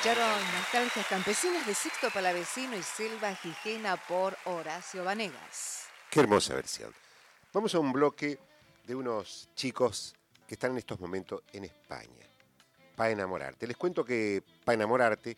Escucharon 0.00 0.42
Nostalgias 0.54 1.06
Campesinas 1.08 1.66
de 1.66 1.74
Sixto 1.74 2.08
Palavecino 2.08 2.74
y 2.74 2.82
Silva 2.82 3.34
Gijena 3.34 3.98
por 3.98 4.34
Horacio 4.46 5.04
Vanegas. 5.04 5.88
Qué 6.10 6.20
hermosa 6.20 6.54
versión. 6.54 6.90
Vamos 7.52 7.74
a 7.74 7.80
un 7.80 7.92
bloque 7.92 8.38
de 8.86 8.94
unos 8.94 9.50
chicos 9.54 10.14
que 10.48 10.54
están 10.54 10.70
en 10.70 10.78
estos 10.78 10.98
momentos 11.00 11.42
en 11.52 11.64
España. 11.64 12.26
Pa' 12.96 13.10
enamorarte. 13.10 13.66
Les 13.66 13.76
cuento 13.76 14.02
que 14.02 14.42
Pa' 14.64 14.72
enamorarte 14.72 15.36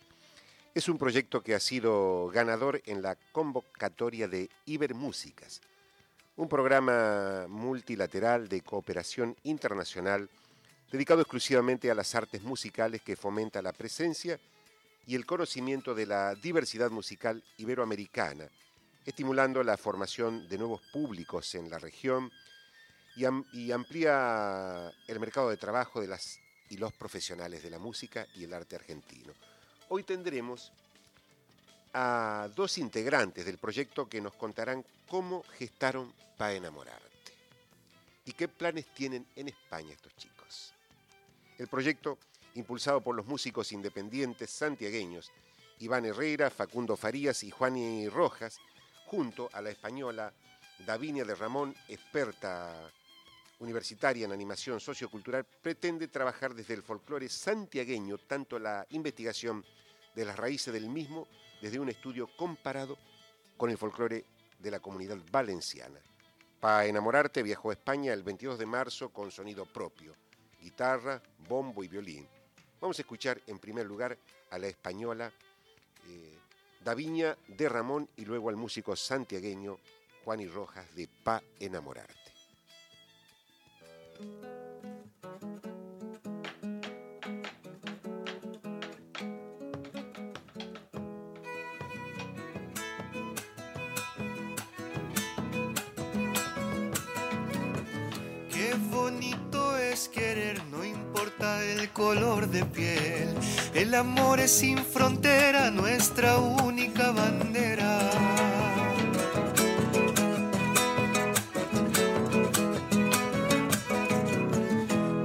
es 0.73 0.87
un 0.87 0.97
proyecto 0.97 1.41
que 1.41 1.55
ha 1.55 1.59
sido 1.59 2.29
ganador 2.29 2.81
en 2.85 3.01
la 3.01 3.17
convocatoria 3.33 4.29
de 4.29 4.49
Ibermúsicas, 4.65 5.59
un 6.37 6.47
programa 6.47 7.47
multilateral 7.49 8.47
de 8.47 8.61
cooperación 8.61 9.35
internacional 9.43 10.29
dedicado 10.89 11.19
exclusivamente 11.19 11.91
a 11.91 11.95
las 11.95 12.15
artes 12.15 12.43
musicales 12.43 13.01
que 13.01 13.17
fomenta 13.17 13.61
la 13.61 13.73
presencia 13.73 14.39
y 15.05 15.15
el 15.15 15.25
conocimiento 15.25 15.93
de 15.93 16.05
la 16.05 16.35
diversidad 16.35 16.89
musical 16.91 17.43
iberoamericana, 17.57 18.49
estimulando 19.05 19.63
la 19.63 19.77
formación 19.77 20.47
de 20.47 20.57
nuevos 20.57 20.81
públicos 20.93 21.53
en 21.55 21.69
la 21.69 21.77
región 21.79 22.31
y, 23.15 23.25
am- 23.25 23.45
y 23.51 23.71
amplía 23.71 24.91
el 25.07 25.19
mercado 25.19 25.49
de 25.49 25.57
trabajo 25.57 25.99
de 26.01 26.07
las 26.07 26.39
y 26.69 26.77
los 26.77 26.93
profesionales 26.93 27.61
de 27.61 27.69
la 27.69 27.77
música 27.77 28.25
y 28.35 28.45
el 28.45 28.53
arte 28.53 28.75
argentino. 28.75 29.33
Hoy 29.89 30.03
tendremos 30.03 30.71
a 31.93 32.49
dos 32.55 32.77
integrantes 32.79 33.45
del 33.45 33.57
proyecto 33.59 34.07
que 34.09 34.21
nos 34.21 34.33
contarán 34.33 34.83
cómo 35.07 35.43
gestaron 35.57 36.11
Pa' 36.37 36.53
enamorarte. 36.53 37.03
y 38.25 38.31
qué 38.33 38.47
planes 38.47 38.87
tienen 38.95 39.27
en 39.35 39.49
España 39.49 39.91
estos 39.93 40.15
chicos. 40.15 40.73
El 41.59 41.67
proyecto, 41.67 42.17
impulsado 42.55 43.01
por 43.01 43.15
los 43.15 43.25
músicos 43.25 43.71
independientes 43.71 44.49
santiagueños 44.49 45.31
Iván 45.79 46.05
Herrera, 46.05 46.49
Facundo 46.49 46.95
Farías 46.95 47.43
y 47.43 47.51
Juani 47.51 48.07
Rojas, 48.07 48.59
junto 49.05 49.49
a 49.51 49.61
la 49.61 49.69
española 49.69 50.33
Davinia 50.85 51.25
de 51.25 51.35
Ramón, 51.35 51.75
experta 51.87 52.89
universitaria 53.59 54.25
en 54.25 54.31
animación 54.31 54.79
sociocultural, 54.79 55.45
pretende 55.45 56.07
trabajar 56.07 56.53
desde 56.53 56.73
el 56.73 56.83
folclore 56.83 57.29
santiagueño 57.29 58.17
tanto 58.17 58.59
la 58.59 58.85
investigación 58.91 59.63
de 60.15 60.25
las 60.25 60.37
raíces 60.37 60.73
del 60.73 60.89
mismo 60.89 61.27
desde 61.61 61.79
un 61.79 61.89
estudio 61.89 62.29
comparado 62.35 62.97
con 63.57 63.69
el 63.69 63.77
folclore 63.77 64.25
de 64.59 64.71
la 64.71 64.79
comunidad 64.79 65.17
valenciana. 65.31 65.99
Para 66.59 66.85
enamorarte 66.85 67.43
viajó 67.43 67.69
a 67.69 67.73
España 67.73 68.13
el 68.13 68.23
22 68.23 68.57
de 68.57 68.65
marzo 68.65 69.09
con 69.09 69.31
sonido 69.31 69.65
propio, 69.65 70.15
guitarra, 70.61 71.21
bombo 71.47 71.83
y 71.83 71.87
violín. 71.87 72.27
Vamos 72.83 72.99
a 72.99 73.03
escuchar 73.03 73.39
en 73.47 73.59
primer 73.59 73.85
lugar 73.85 74.17
a 74.51 74.59
la 74.59 74.67
española 74.67 75.31
eh, 76.09 76.37
Daviña 76.83 77.37
de 77.47 77.69
Ramón 77.69 78.09
y 78.17 78.25
luego 78.25 78.49
al 78.49 78.57
músico 78.57 78.93
santiagueño 78.93 79.77
Juan 80.25 80.41
y 80.41 80.47
Rojas 80.47 80.93
de 80.93 81.07
Pa 81.07 81.41
Enamorarte. 81.61 82.13
Qué 98.51 98.75
bonito 98.91 99.77
es 99.77 100.09
querer, 100.09 100.61
no 100.65 100.72
el 101.43 101.89
color 101.89 102.47
de 102.47 102.63
piel. 102.63 103.35
El 103.73 103.93
amor 103.95 104.39
es 104.39 104.51
sin 104.51 104.77
frontera, 104.77 105.71
nuestra 105.71 106.37
única 106.37 107.11
bandera. 107.11 107.99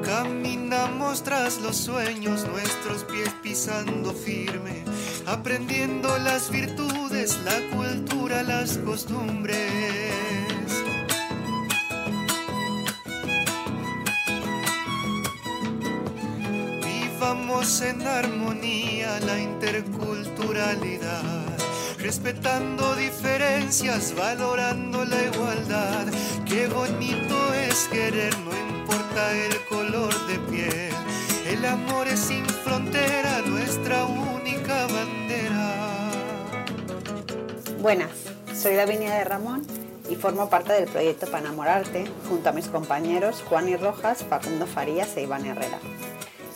Caminamos 0.04 1.22
tras 1.22 1.60
los 1.60 1.76
sueños, 1.76 2.46
nuestros 2.48 3.04
pies 3.04 3.32
pisando 3.40 4.12
firme, 4.12 4.84
aprendiendo 5.26 6.18
las 6.18 6.50
virtudes, 6.50 7.38
la 7.44 7.60
cultura, 7.76 8.42
las 8.42 8.78
costumbres. 8.78 10.27
Vivamos 17.28 17.82
en 17.82 18.00
armonía 18.06 19.20
la 19.20 19.38
interculturalidad, 19.38 21.58
respetando 21.98 22.96
diferencias, 22.96 24.14
valorando 24.16 25.04
la 25.04 25.24
igualdad. 25.24 26.06
Qué 26.46 26.68
bonito 26.68 27.52
es 27.52 27.86
querer, 27.88 28.34
no 28.38 28.56
importa 28.56 29.36
el 29.36 29.62
color 29.66 30.14
de 30.26 30.38
piel. 30.50 30.90
El 31.46 31.66
amor 31.66 32.08
es 32.08 32.18
sin 32.18 32.46
frontera, 32.46 33.42
nuestra 33.42 34.06
única 34.06 34.86
bandera. 34.86 36.10
Buenas, 37.78 38.08
soy 38.54 38.74
Davinia 38.74 39.16
de 39.16 39.24
Ramón 39.24 39.66
y 40.08 40.16
formo 40.16 40.48
parte 40.48 40.72
del 40.72 40.86
proyecto 40.86 41.26
Para 41.26 41.40
Enamorarte 41.40 42.06
junto 42.26 42.48
a 42.48 42.52
mis 42.52 42.68
compañeros 42.68 43.44
Juan 43.46 43.68
y 43.68 43.76
Rojas, 43.76 44.24
Facundo 44.24 44.66
Farías 44.66 45.14
e 45.18 45.24
Iván 45.24 45.44
Herrera. 45.44 45.78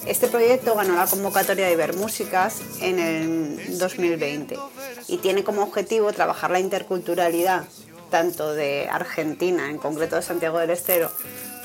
Este 0.06 0.26
proyecto 0.26 0.74
ganó 0.74 0.96
la 0.96 1.06
convocatoria 1.06 1.66
de 1.66 1.72
Ibermúsicas 1.74 2.60
en 2.80 2.98
el 2.98 3.78
2020 3.78 4.58
y 5.06 5.18
tiene 5.18 5.44
como 5.44 5.62
objetivo 5.62 6.12
trabajar 6.12 6.50
la 6.50 6.58
interculturalidad 6.58 7.64
tanto 8.10 8.52
de 8.52 8.88
Argentina, 8.90 9.70
en 9.70 9.78
concreto 9.78 10.16
de 10.16 10.22
Santiago 10.22 10.58
del 10.58 10.70
Estero, 10.70 11.10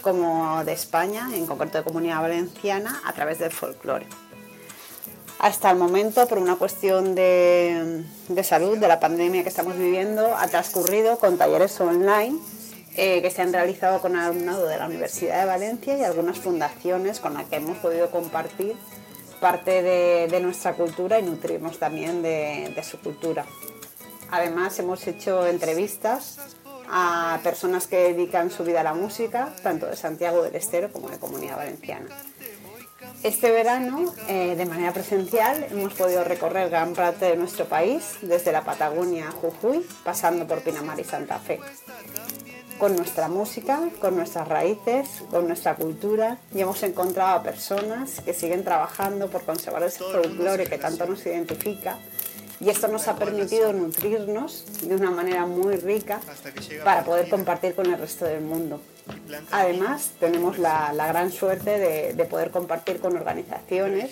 como 0.02 0.64
de 0.64 0.72
España, 0.72 1.30
en 1.34 1.48
concreto 1.48 1.80
de 1.80 1.84
Comunidad 1.84 2.22
Valenciana, 2.22 3.02
a 3.06 3.14
través 3.14 3.40
del 3.40 3.52
folclore. 3.52 4.06
Hasta 5.40 5.70
el 5.72 5.78
momento, 5.78 6.28
por 6.28 6.38
una 6.38 6.56
cuestión 6.56 7.16
de, 7.16 8.04
de 8.30 8.44
salud, 8.44 8.78
de 8.78 8.88
la 8.88 9.00
pandemia 9.00 9.44
que 9.44 9.50
estamos 9.50 9.78
viviendo, 9.78 10.36
ha 10.36 10.48
transcurrido 10.48 11.18
con 11.18 11.38
talleres 11.38 11.80
online 11.82 12.40
eh, 12.98 13.22
que 13.22 13.32
se 13.32 13.42
han 13.42 13.54
realizado 13.54 14.02
con 14.02 14.16
alumnado 14.16 14.68
de 14.68 14.78
la 14.78 14.86
Universidad 14.86 15.40
de 15.40 15.46
Valencia 15.46 15.98
y 15.98 16.04
algunas 16.04 16.38
fundaciones 16.38 17.20
con 17.20 17.36
las 17.36 17.46
que 17.46 17.58
hemos 17.58 17.78
podido 17.78 18.12
compartir 18.12 18.76
parte 19.40 19.84
de, 19.84 20.28
de 20.30 20.40
nuestra 20.40 20.74
cultura 20.74 21.20
y 21.20 21.24
nutrirnos 21.24 21.80
también 21.80 22.22
de, 22.24 22.74
de 22.76 22.84
su 22.84 23.00
cultura. 23.00 23.46
Además, 24.32 24.78
hemos 24.80 25.06
hecho 25.08 25.48
entrevistas 25.48 26.40
a 26.90 27.40
personas 27.44 27.88
que 27.88 27.98
dedican 28.14 28.50
su 28.50 28.64
vida 28.64 28.82
a 28.82 28.84
la 28.84 28.94
música, 28.94 29.54
tanto 29.62 29.86
de 29.86 29.96
Santiago 29.96 30.42
del 30.42 30.56
Estero 30.56 30.92
como 30.92 31.10
de 31.10 31.20
Comunidad 31.20 31.58
Valenciana. 31.58 32.08
Este 33.24 33.52
verano, 33.52 34.14
eh, 34.28 34.56
de 34.56 34.66
manera 34.66 34.94
presencial, 34.94 35.68
hemos 35.72 35.94
podido 35.94 36.24
recorrer 36.24 36.70
gran 36.70 36.94
parte 36.94 37.26
de 37.26 37.36
nuestro 37.36 37.66
país, 37.66 38.18
desde 38.22 38.52
la 38.52 38.64
Patagonia 38.64 39.30
a 39.30 39.32
Jujuy, 39.32 39.86
pasando 40.04 40.48
por 40.48 40.62
Pinamar 40.62 41.00
y 41.00 41.04
Santa 41.04 41.40
Fe. 41.40 41.60
Con 42.80 42.96
nuestra 42.96 43.28
música, 43.28 43.90
con 44.00 44.16
nuestras 44.16 44.48
raíces, 44.48 45.08
con 45.32 45.48
nuestra 45.48 45.76
cultura, 45.76 46.38
y 46.54 46.62
hemos 46.62 46.84
encontrado 46.84 47.40
a 47.40 47.44
personas 47.44 48.22
que 48.22 48.34
siguen 48.34 48.64
trabajando 48.64 49.30
por 49.30 49.44
conservar 49.44 49.84
ese 49.84 50.04
folclore 50.04 50.68
que 50.68 50.78
tanto 50.78 51.06
nos 51.06 51.26
identifica 51.26 51.98
y 52.60 52.70
esto 52.70 52.88
nos 52.88 53.08
ha 53.08 53.16
permitido 53.16 53.72
nutrirnos 53.72 54.66
de 54.82 54.96
una 54.96 55.12
manera 55.12 55.46
muy 55.46 55.76
rica 55.76 56.20
para 56.84 57.04
poder 57.04 57.30
compartir 57.30 57.76
con 57.76 57.86
el 57.86 58.00
resto 58.00 58.26
del 58.26 58.42
mundo. 58.42 58.82
Además, 59.52 60.12
tenemos 60.20 60.58
la, 60.58 60.92
la 60.94 61.08
gran 61.08 61.32
suerte 61.32 61.78
de, 61.78 62.14
de, 62.14 62.26
poder 62.26 62.50
compartir 62.50 63.00
con 63.00 63.16
organizaciones 63.16 64.12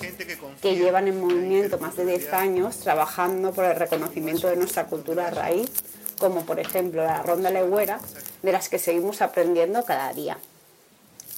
que 0.62 0.76
llevan 0.76 1.08
en 1.08 1.20
movimiento 1.20 1.80
más 1.80 1.96
de 1.96 2.06
10 2.06 2.34
años 2.34 2.78
trabajando 2.78 3.52
por 3.52 3.66
el 3.66 3.76
reconocimiento 3.76 4.48
de 4.48 4.58
nuestra 4.58 4.86
cultura 4.86 5.30
raíz, 5.32 5.72
como 6.20 6.46
por 6.46 6.60
ejemplo 6.60 7.04
la 7.04 7.22
Ronda 7.22 7.52
Legüera, 7.52 8.00
de 8.44 8.52
las 8.52 8.70
que 8.70 8.80
seguimos 8.80 9.22
aprendiendo 9.22 9.84
cada 9.84 10.14
día. 10.14 10.38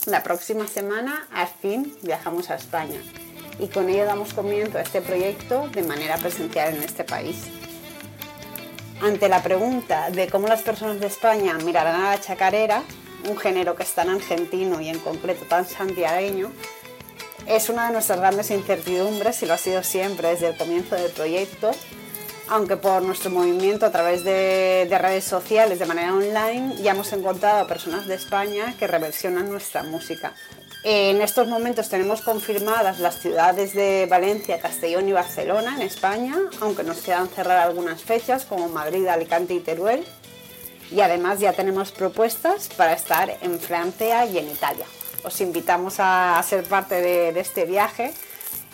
La 0.06 0.24
próxima 0.24 0.68
semana, 0.68 1.28
al 1.34 1.48
fin, 1.48 1.98
viajamos 2.02 2.50
a 2.50 2.56
España 2.56 3.02
y 3.60 3.68
con 3.68 3.90
ello 3.90 4.06
damos 4.06 4.34
comienzo 4.34 4.78
a 4.78 4.82
este 4.82 5.02
proyecto 5.02 5.68
de 5.70 5.84
manera 5.84 6.18
presencial 6.18 6.76
en 6.76 6.84
este 6.84 7.04
país. 7.04 7.38
Ante 9.02 9.30
la 9.30 9.44
pregunta 9.44 10.10
de 10.10 10.28
cómo 10.28 10.48
las 10.48 10.62
personas 10.62 11.00
de 11.00 11.08
España 11.08 11.58
mirarán 11.64 12.02
a 12.02 12.12
la 12.12 12.22
chacarera, 12.22 12.84
un 13.30 13.38
género 13.38 13.76
que 13.76 13.84
es 13.84 13.94
tan 13.94 14.10
argentino 14.10 14.80
y 14.82 14.90
en 14.90 15.00
concreto 15.00 15.46
tan 15.46 15.68
santiagueño, 15.68 16.52
es 17.46 17.70
una 17.70 17.88
de 17.88 17.94
nuestras 17.94 18.20
grandes 18.20 18.52
incertidumbres 18.52 19.42
y 19.42 19.46
lo 19.46 19.54
ha 19.54 19.58
sido 19.58 19.84
siempre 19.84 20.30
desde 20.30 20.48
el 20.50 20.58
comienzo 20.58 20.96
del 20.96 21.12
proyecto, 21.12 21.72
aunque 22.50 22.78
por 22.78 23.02
nuestro 23.02 23.30
movimiento 23.30 23.86
a 23.86 23.92
través 23.92 24.24
de, 24.24 24.88
de 24.90 24.98
redes 24.98 25.24
sociales 25.24 25.80
de 25.80 25.86
manera 25.86 26.14
online 26.14 26.76
ya 26.82 26.92
hemos 26.92 27.12
encontrado 27.14 27.62
a 27.62 27.68
personas 27.68 28.08
de 28.08 28.16
España 28.16 28.74
que 28.78 28.88
reversionan 28.88 29.50
nuestra 29.50 29.84
música, 29.84 30.34
en 30.90 31.22
estos 31.22 31.50
momentos 31.50 31.90
tenemos 31.90 32.22
confirmadas 32.22 33.00
las 33.00 33.20
ciudades 33.20 33.74
de 33.74 34.08
Valencia, 34.10 34.62
Castellón 34.62 35.10
y 35.10 35.12
Barcelona 35.12 35.76
en 35.76 35.82
España, 35.82 36.36
aunque 36.62 36.84
nos 36.84 37.00
quedan 37.00 37.28
cerrar 37.28 37.58
algunas 37.58 38.02
fechas 38.02 38.46
como 38.46 38.70
Madrid, 38.70 39.06
Alicante 39.08 39.54
y 39.54 39.60
Teruel. 39.60 40.06
Y 40.90 41.02
además 41.02 41.40
ya 41.40 41.52
tenemos 41.52 41.92
propuestas 41.92 42.70
para 42.70 42.94
estar 42.94 43.38
en 43.42 43.60
Francia 43.60 44.26
y 44.28 44.38
en 44.38 44.50
Italia. 44.50 44.86
Os 45.26 45.42
invitamos 45.42 45.96
a, 45.98 46.42
ser 46.48 46.64
parte 46.64 47.02
de 47.02 47.38
este 47.38 47.66
viaje 47.66 48.14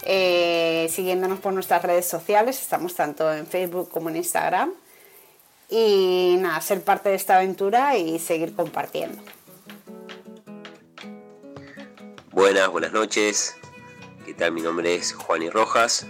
eh, 0.06 0.88
siguiéndonos 0.90 1.40
por 1.40 1.54
nuestras 1.54 1.84
redes 1.84 2.06
sociales. 2.06 2.62
Estamos 2.62 2.96
tanto 2.96 3.32
en 3.34 3.48
Facebook 3.48 3.90
como 3.90 4.10
en 4.10 4.18
Instagram. 4.18 4.74
Y 5.70 6.36
nada, 6.40 6.62
ser 6.62 6.82
parte 6.82 7.10
de 7.10 7.16
esta 7.16 7.38
aventura 7.38 7.98
y 7.98 8.20
seguir 8.20 8.56
compartiendo. 8.56 9.22
Buenas, 12.32 12.70
buenas 12.70 12.92
noches. 12.92 13.56
¿Qué 14.26 14.34
tal? 14.34 14.52
Mi 14.52 14.62
nombre 14.62 14.96
es 14.96 15.14
Juan 15.14 15.42
y 15.42 15.50
Rojas. 15.50 16.06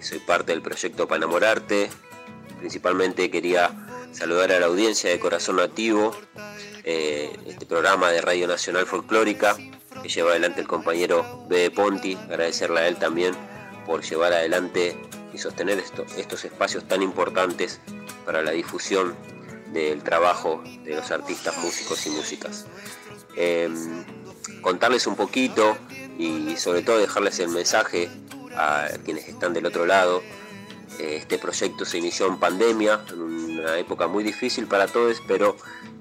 Soy 0.00 0.18
parte 0.18 0.52
del 0.52 0.62
proyecto 0.62 1.08
Para 1.08 1.18
Enamorarte. 1.18 1.90
Principalmente 2.58 3.30
quería 3.30 3.70
saludar 4.12 4.52
a 4.52 4.60
la 4.60 4.66
audiencia 4.66 5.10
de 5.10 5.18
Corazón 5.18 5.56
Nativo, 5.56 6.14
eh, 6.84 7.36
este 7.46 7.66
programa 7.66 8.10
de 8.10 8.20
Radio 8.20 8.46
Nacional 8.46 8.86
Folclórica 8.86 9.56
que 10.02 10.08
lleva 10.08 10.30
adelante 10.30 10.60
el 10.60 10.66
compañero 10.66 11.44
B. 11.48 11.70
Ponti. 11.70 12.14
Agradecerle 12.14 12.80
a 12.80 12.88
él 12.88 12.96
también 12.96 13.34
por 13.86 14.02
llevar 14.02 14.32
adelante 14.32 14.96
y 15.32 15.38
sostener 15.38 15.78
esto, 15.78 16.04
estos 16.16 16.44
espacios 16.44 16.86
tan 16.88 17.02
importantes 17.02 17.80
para 18.24 18.42
la 18.42 18.50
difusión 18.50 19.14
del 19.72 20.02
trabajo 20.02 20.62
de 20.84 20.96
los 20.96 21.10
artistas, 21.10 21.56
músicos 21.58 22.06
y 22.06 22.10
músicas. 22.10 22.66
eh, 23.36 23.68
contarles 24.62 25.06
un 25.06 25.14
poquito 25.14 25.76
y 26.18 26.56
sobre 26.56 26.82
todo 26.82 26.98
dejarles 26.98 27.38
el 27.40 27.50
mensaje 27.50 28.08
a 28.56 28.88
quienes 29.04 29.28
están 29.28 29.52
del 29.52 29.66
otro 29.66 29.86
lado. 29.86 30.22
Este 30.98 31.38
proyecto 31.38 31.84
se 31.84 31.98
inició 31.98 32.26
en 32.26 32.38
pandemia, 32.38 33.00
en 33.12 33.20
una 33.20 33.78
época 33.78 34.06
muy 34.06 34.24
difícil 34.24 34.66
para 34.66 34.86
todos, 34.86 35.22
pero 35.26 35.56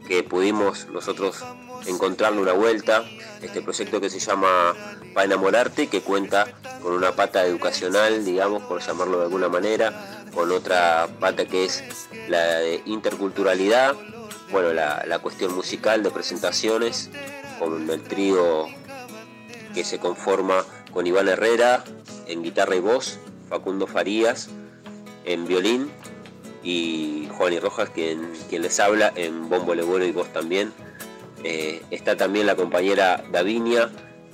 que 0.08 0.24
pudimos 0.24 0.88
nosotros 0.88 1.44
encontrarle 1.86 2.42
una 2.42 2.54
vuelta. 2.54 3.04
Este 3.42 3.62
proyecto 3.62 4.00
que 4.00 4.10
se 4.10 4.20
llama 4.20 4.74
Pa 5.14 5.24
Enamorarte, 5.24 5.88
que 5.88 6.02
cuenta 6.02 6.48
con 6.82 6.94
una 6.94 7.12
pata 7.14 7.46
educacional, 7.46 8.24
digamos, 8.24 8.64
por 8.64 8.82
llamarlo 8.82 9.18
de 9.18 9.24
alguna 9.26 9.50
manera, 9.50 10.26
con 10.34 10.52
otra 10.52 11.08
pata 11.20 11.46
que 11.46 11.66
es 11.66 11.84
la 12.28 12.60
de 12.60 12.82
interculturalidad, 12.86 13.96
bueno, 14.52 14.74
la, 14.74 15.04
la 15.08 15.20
cuestión 15.20 15.54
musical 15.56 16.04
de 16.04 16.12
presentaciones, 16.12 17.10
con 17.60 17.90
el 17.90 18.02
trío 18.04 18.68
que 19.74 19.84
se 19.84 20.00
conforma 20.00 20.64
con 20.92 21.08
Iván 21.08 21.28
Herrera 21.28 21.84
en 22.28 22.44
guitarra 22.44 22.76
y 22.76 22.80
voz, 22.80 23.20
Facundo 23.50 23.88
Farías 23.88 24.50
en 25.26 25.48
violín 25.48 25.90
y 26.64 27.28
Juan 27.38 27.54
y 27.54 27.60
Rojas 27.60 27.90
quien, 27.90 28.32
quien 28.50 28.62
les 28.62 28.80
habla 28.80 29.12
en 29.16 29.50
bombo 29.50 29.76
legüero 29.76 30.06
y 30.06 30.12
voz 30.12 30.32
también. 30.34 30.74
Eh, 31.44 31.84
está 31.92 32.18
también 32.18 32.48
la 32.48 32.56
compañera 32.56 33.24
Davinia 33.32 33.92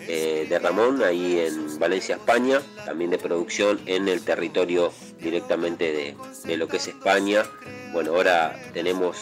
eh, 0.07 0.45
de 0.47 0.59
Ramón 0.59 1.03
ahí 1.03 1.39
en 1.39 1.77
Valencia, 1.77 2.15
España, 2.15 2.61
también 2.85 3.11
de 3.11 3.17
producción 3.17 3.79
en 3.85 4.07
el 4.07 4.21
territorio 4.23 4.93
directamente 5.19 5.91
de, 5.91 6.15
de 6.45 6.57
lo 6.57 6.67
que 6.67 6.77
es 6.77 6.87
España. 6.87 7.43
Bueno, 7.91 8.15
ahora 8.15 8.57
tenemos 8.73 9.17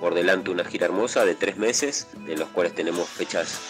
por 0.00 0.14
delante 0.14 0.50
una 0.50 0.64
gira 0.64 0.86
hermosa 0.86 1.24
de 1.24 1.34
tres 1.34 1.56
meses, 1.56 2.08
de 2.26 2.36
los 2.36 2.48
cuales 2.48 2.74
tenemos 2.74 3.08
fechas 3.08 3.60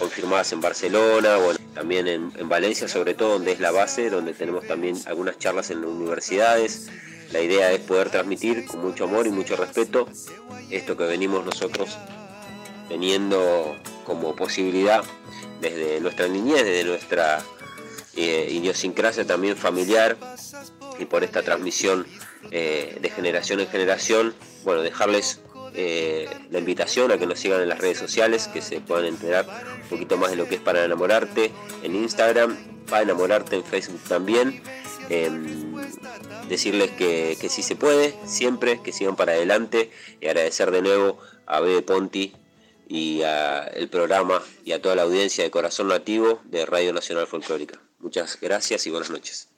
confirmadas 0.00 0.52
en 0.52 0.60
Barcelona, 0.60 1.36
bueno, 1.36 1.60
también 1.74 2.08
en, 2.08 2.32
en, 2.36 2.48
Valencia, 2.48 2.88
sobre 2.88 3.14
todo 3.14 3.34
donde 3.34 3.52
es 3.52 3.60
la 3.60 3.70
base, 3.70 4.10
donde 4.10 4.32
tenemos 4.32 4.66
también 4.66 4.96
algunas 5.06 5.38
charlas 5.38 5.70
en 5.70 5.84
universidades. 5.84 6.88
La 7.32 7.40
idea 7.40 7.70
es 7.70 7.80
poder 7.80 8.10
transmitir 8.10 8.66
con 8.66 8.80
mucho 8.80 9.04
amor 9.04 9.28
y 9.28 9.30
mucho 9.30 9.54
respeto 9.54 10.08
esto 10.70 10.96
que 10.96 11.04
venimos 11.04 11.44
nosotros 11.44 11.96
teniendo 12.88 13.76
como 14.04 14.34
posibilidad 14.34 15.04
desde 15.60 16.00
nuestra 16.00 16.26
niñez, 16.26 16.64
desde 16.64 16.84
nuestra 16.84 17.40
eh, 18.16 18.48
idiosincrasia 18.50 19.24
también 19.24 19.56
familiar 19.56 20.16
y 20.98 21.04
por 21.04 21.22
esta 21.22 21.42
transmisión 21.42 22.06
eh, 22.50 22.98
de 23.00 23.10
generación 23.10 23.60
en 23.60 23.68
generación, 23.68 24.34
bueno, 24.64 24.82
dejarles 24.82 25.40
eh, 25.74 26.28
la 26.50 26.58
invitación 26.58 27.10
a 27.12 27.18
que 27.18 27.26
nos 27.26 27.38
sigan 27.38 27.60
en 27.60 27.68
las 27.68 27.78
redes 27.78 27.98
sociales, 27.98 28.48
que 28.48 28.62
se 28.62 28.80
puedan 28.80 29.06
enterar 29.06 29.46
un 29.82 29.88
poquito 29.88 30.16
más 30.16 30.30
de 30.30 30.36
lo 30.36 30.48
que 30.48 30.56
es 30.56 30.60
para 30.60 30.84
enamorarte 30.84 31.50
en 31.82 31.94
Instagram, 31.94 32.56
para 32.88 33.02
enamorarte 33.02 33.56
en 33.56 33.64
Facebook 33.64 34.00
también. 34.08 34.62
Eh, 35.08 35.30
decirles 36.48 36.90
que, 36.92 37.36
que 37.40 37.48
sí 37.48 37.62
se 37.62 37.76
puede, 37.76 38.14
siempre, 38.26 38.80
que 38.82 38.92
sigan 38.92 39.16
para 39.16 39.32
adelante 39.32 39.90
y 40.20 40.26
agradecer 40.26 40.70
de 40.70 40.82
nuevo 40.82 41.18
a 41.46 41.60
Bebe 41.60 41.82
Ponti 41.82 42.34
y 42.90 43.22
al 43.22 43.88
programa 43.88 44.42
y 44.64 44.72
a 44.72 44.82
toda 44.82 44.96
la 44.96 45.02
audiencia 45.02 45.44
de 45.44 45.50
Corazón 45.50 45.88
Nativo 45.88 46.40
de 46.44 46.66
Radio 46.66 46.92
Nacional 46.92 47.28
Folclórica. 47.28 47.80
Muchas 48.00 48.38
gracias 48.40 48.86
y 48.86 48.90
buenas 48.90 49.10
noches. 49.10 49.48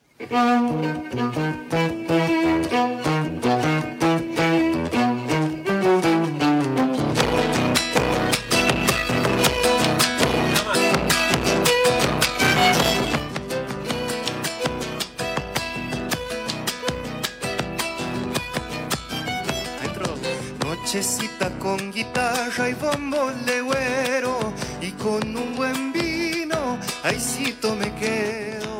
Con 21.76 21.90
guitarra 21.90 22.68
y 22.68 22.74
bombo 22.74 23.30
legüero 23.46 24.52
y 24.82 24.90
con 24.92 25.34
un 25.34 25.56
buen 25.56 25.90
vino, 25.90 26.78
ahícito 27.02 27.74
me 27.76 27.90
quedo. 27.94 28.72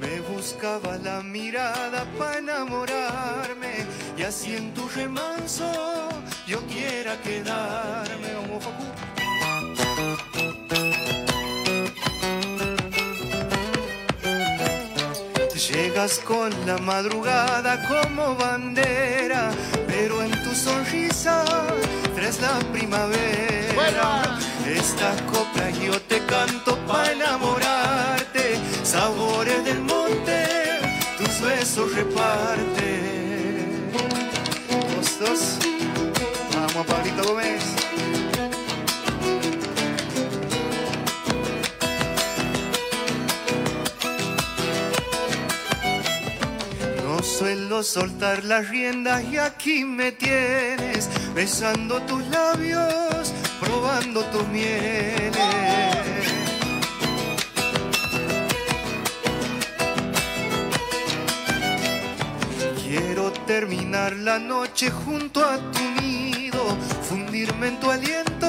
Me 0.00 0.20
buscaba 0.20 0.98
la 0.98 1.20
mirada 1.20 2.04
para 2.16 2.38
enamorarme 2.38 3.86
y 4.16 4.22
así 4.22 4.54
en 4.54 4.72
tu 4.72 4.88
remanso 4.88 5.66
yo 6.46 6.60
quiera 6.66 7.20
quedarme. 7.22 8.34
Con 16.04 16.50
la 16.66 16.76
madrugada 16.76 17.82
como 17.88 18.36
bandera, 18.36 19.50
pero 19.86 20.22
en 20.22 20.32
tu 20.44 20.54
sonrisa 20.54 21.42
traes 22.14 22.42
la 22.42 22.58
primavera. 22.74 24.38
Esta 24.66 25.16
copla 25.32 25.70
yo 25.70 25.98
te 26.02 26.18
canto 26.26 26.76
para 26.86 27.10
enamorarte, 27.10 28.60
sabores 28.82 29.64
del 29.64 29.80
monte, 29.80 30.46
tus 31.16 31.40
besos 31.40 31.94
reparte. 31.94 33.66
Dos, 34.94 35.18
dos. 35.20 35.58
Vamos, 36.54 36.86
Pablito 36.86 37.24
Gómez. 37.24 37.83
Soltar 47.82 48.44
las 48.44 48.68
riendas 48.68 49.24
y 49.24 49.36
aquí 49.36 49.84
me 49.84 50.12
tienes 50.12 51.08
besando 51.34 52.00
tus 52.02 52.24
labios, 52.28 53.32
probando 53.60 54.24
tus 54.26 54.46
mieles. 54.48 55.32
Quiero 62.82 63.32
terminar 63.46 64.12
la 64.14 64.38
noche 64.38 64.90
junto 64.90 65.44
a 65.44 65.56
tu 65.72 66.00
nido, 66.00 66.62
fundirme 67.08 67.68
en 67.68 67.80
tu 67.80 67.90
aliento, 67.90 68.46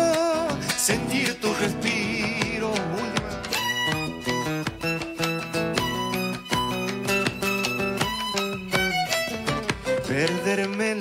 sentir 0.78 1.39
tu 1.41 1.53
respiro. 1.55 2.14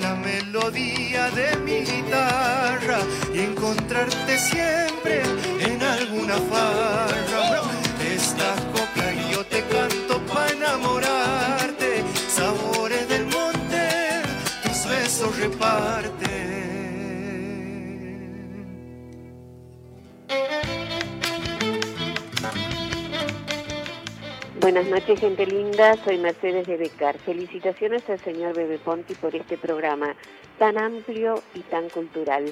La 0.05 0.15
melodía 0.15 1.31
de 1.31 1.49
mi 1.65 1.77
guitarra 1.91 2.99
y 3.33 3.39
encontrarte 3.39 4.37
siempre 4.37 5.15
en 5.67 5.81
alguna 5.81 6.35
farra. 6.51 7.34
Buenas 24.65 24.87
noches, 24.87 25.19
gente 25.19 25.45
linda. 25.45 25.95
Soy 26.03 26.17
Mercedes 26.17 26.65
de 26.65 26.75
Becar. 26.75 27.19
Felicitaciones 27.19 28.01
al 28.09 28.19
señor 28.23 28.55
Bebe 28.55 28.79
Ponti 28.79 29.13
por 29.13 29.35
este 29.35 29.59
programa 29.59 30.15
tan 30.57 30.79
amplio 30.79 31.43
y 31.53 31.59
tan 31.59 31.87
cultural. 31.89 32.51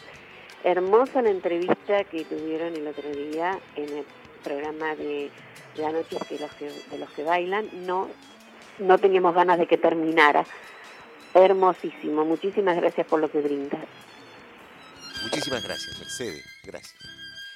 Hermosa 0.64 1.24
la 1.24 1.32
entrevista 1.32 2.04
que 2.04 2.24
tuvieron 2.26 2.76
el 2.76 2.86
otro 2.86 3.10
día 3.10 3.60
en 3.76 3.98
el 3.98 4.06
programa 4.44 4.94
de 4.96 5.32
La 5.76 5.92
Noche 5.92 6.20
de 6.30 6.38
los 6.38 6.54
que, 6.54 6.66
de 6.92 7.00
los 7.00 7.10
que 7.10 7.24
bailan. 7.24 7.68
No, 7.88 8.08
no 8.78 9.00
teníamos 9.00 9.34
ganas 9.34 9.58
de 9.58 9.66
que 9.66 9.80
terminara. 9.80 10.46
Hermosísimo. 11.34 12.26
Muchísimas 12.26 12.76
gracias 12.78 13.08
por 13.08 13.22
lo 13.22 13.32
que 13.32 13.42
brindas. 13.42 13.88
Muchísimas 15.24 15.64
gracias, 15.64 15.98
Mercedes. 15.98 16.46
Gracias. 16.64 17.13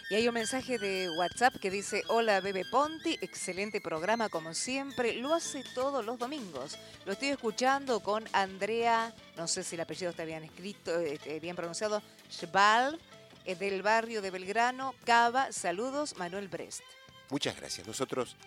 Y 0.10 0.16
hay 0.16 0.26
un 0.26 0.34
mensaje 0.34 0.80
de 0.80 1.10
WhatsApp 1.10 1.58
que 1.58 1.70
dice, 1.70 2.02
hola 2.08 2.40
Bebe 2.40 2.64
Ponti, 2.64 3.18
excelente 3.20 3.82
programa 3.82 4.30
como 4.30 4.54
siempre, 4.54 5.14
lo 5.16 5.34
hace 5.34 5.66
todos 5.76 6.06
los 6.06 6.18
domingos. 6.18 6.78
Lo 7.06 7.12
estoy 7.12 7.28
escuchando 7.28 8.00
con 8.00 8.24
Andrea, 8.32 9.14
no 9.36 9.50
sé 9.50 9.66
si 9.66 9.76
el 9.76 9.82
apellido 9.82 10.12
está 10.12 10.24
bien 10.24 10.46
escrito, 10.46 10.98
eh, 10.98 11.40
bien 11.42 11.58
pronunciado, 11.58 12.02
Schwalb, 12.32 12.98
eh, 13.44 13.56
del 13.56 13.82
barrio 13.82 14.22
de 14.22 14.32
Belgrano, 14.32 14.96
Cava, 15.04 15.52
saludos, 15.52 16.16
Manuel 16.16 16.48
Brest. 16.48 16.84
Muchas 17.30 17.58
gracias. 17.58 17.86
Nosotros 17.86 18.38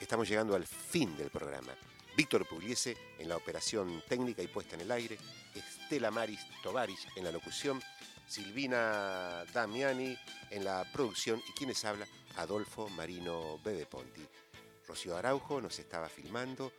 estamos 0.00 0.28
llegando 0.28 0.56
al 0.56 0.66
fin 0.66 1.16
del 1.16 1.30
programa. 1.30 1.72
Víctor 2.16 2.48
Pugliese 2.48 2.96
en 3.20 3.28
la 3.28 3.36
operación 3.36 4.02
técnica 4.08 4.42
y 4.42 4.48
puesta 4.48 4.74
en 4.74 4.80
el 4.80 4.90
aire, 4.90 5.18
Estela 5.54 6.10
Maris 6.10 6.40
Tovarich 6.64 7.06
en 7.14 7.22
la 7.22 7.30
locución, 7.30 7.80
Silvina 8.26 9.44
Damiani 9.52 10.16
en 10.50 10.64
la 10.64 10.84
producción 10.92 11.42
y 11.48 11.52
quienes 11.52 11.84
habla, 11.84 12.06
Adolfo 12.36 12.88
Marino 12.88 13.58
Bebe 13.64 13.86
Ponti. 13.86 14.26
Rocío 14.86 15.16
Araujo 15.16 15.60
nos 15.60 15.78
estaba 15.78 16.08
filmando, 16.08 16.72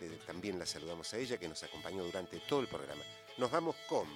eh, 0.00 0.18
también 0.26 0.58
la 0.58 0.66
saludamos 0.66 1.12
a 1.14 1.18
ella 1.18 1.38
que 1.38 1.48
nos 1.48 1.62
acompañó 1.62 2.04
durante 2.04 2.38
todo 2.40 2.60
el 2.60 2.68
programa. 2.68 3.02
Nos 3.36 3.50
vamos 3.50 3.76
con 3.88 4.06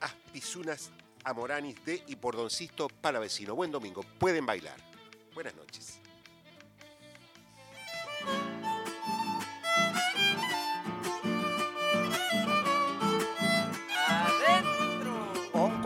Aspisunas 0.00 0.90
Amoranis 1.24 1.84
de 1.84 2.02
y 2.06 2.16
por 2.16 2.36
Doncisto 2.36 2.88
Palavecino. 2.88 3.54
Buen 3.54 3.70
domingo, 3.70 4.02
pueden 4.18 4.46
bailar. 4.46 4.76
Buenas 5.34 5.54
noches. 5.54 5.98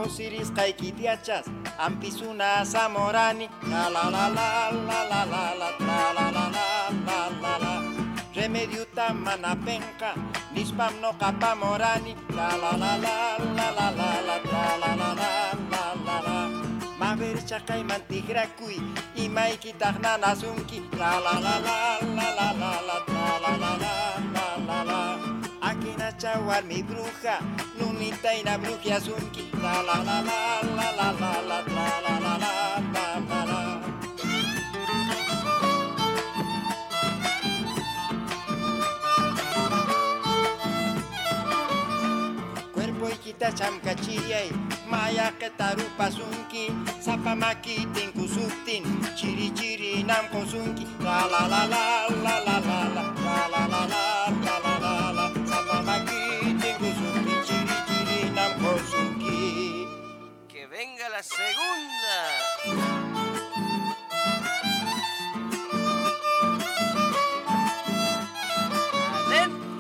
Oncosiris 0.07 0.51
kaikitiachas, 0.55 1.47
ampisunas 1.79 2.75
amorani, 2.75 3.51
la 3.69 3.89
la 3.91 4.05
la 4.09 4.29
la 4.29 4.71
la 4.71 5.03
la 5.11 5.25
la 5.27 5.51
la 5.51 5.81
la 5.91 6.31
la 6.31 6.47
la 6.55 6.67
la 7.07 7.19
la 7.43 7.59
la 7.59 7.73
Remediuta 8.37 9.13
manapenka, 9.13 10.15
nispam 10.55 10.95
no 11.01 11.13
kapamorani, 11.19 12.15
la 12.37 12.49
la 12.63 12.71
la 12.83 12.97
la 13.05 13.15
la 13.57 13.71
la 13.75 13.87
la 13.89 13.99
la 13.99 14.39
la 14.79 14.95
la 14.95 14.95
la 14.95 15.35
la 15.73 15.95
la 16.07 16.17
la 16.27 16.37
Maver 17.01 17.39
chakay 17.45 17.83
mantigrakui, 17.83 18.79
imaiki 19.17 19.73
tahnanasunki, 19.73 20.83
la 21.01 21.19
la 21.19 21.35
la 21.47 21.59
la 21.67 21.99
la 22.15 22.29
la 22.39 22.49
la 22.61 22.73
la 22.79 22.81
la 22.87 22.99
la 23.11 23.39
la 23.43 23.57
la 23.59 23.77
la 23.83 24.36
Chawar 26.19 26.65
mi 26.65 26.83
bruja, 26.83 27.41
nunita 27.79 28.35
y 28.35 28.43
na 28.43 28.57
bruja 28.57 28.97
asunki, 28.97 29.51
la 29.61 29.83
la 29.83 30.03
la 30.03 30.23
la 30.23 30.63
la 30.63 30.91
la 30.97 31.13
la 31.13 31.33
la 31.43 31.61
la 31.61 32.01
la 32.01 32.19
la 32.19 32.39
la 32.41 33.21
la 33.29 33.45
la 33.45 33.81
Cuerpo 42.73 43.11
y 43.11 43.17
kita 43.19 43.53
chamkachiyay, 43.53 44.51
maya 44.89 45.35
que 45.39 45.51
tarupa 45.51 46.11
sunki, 46.11 46.73
sapamaki 46.99 47.87
tinkusuptin, 47.93 48.85
chiri 49.17 49.51
chiri 49.51 50.03
nam 50.03 50.25
la 51.01 51.27
la 51.27 51.47
la 51.47 51.67
la 51.69 52.05
la 52.25 52.41
la 52.41 52.57
la 52.57 52.59
la 52.59 52.81
la 52.81 53.03
la 53.05 53.05
la 53.23 53.49
la 53.53 53.67
la 53.69 53.87
la 53.87 54.16
la 61.17 61.23
segunda. 61.23 62.17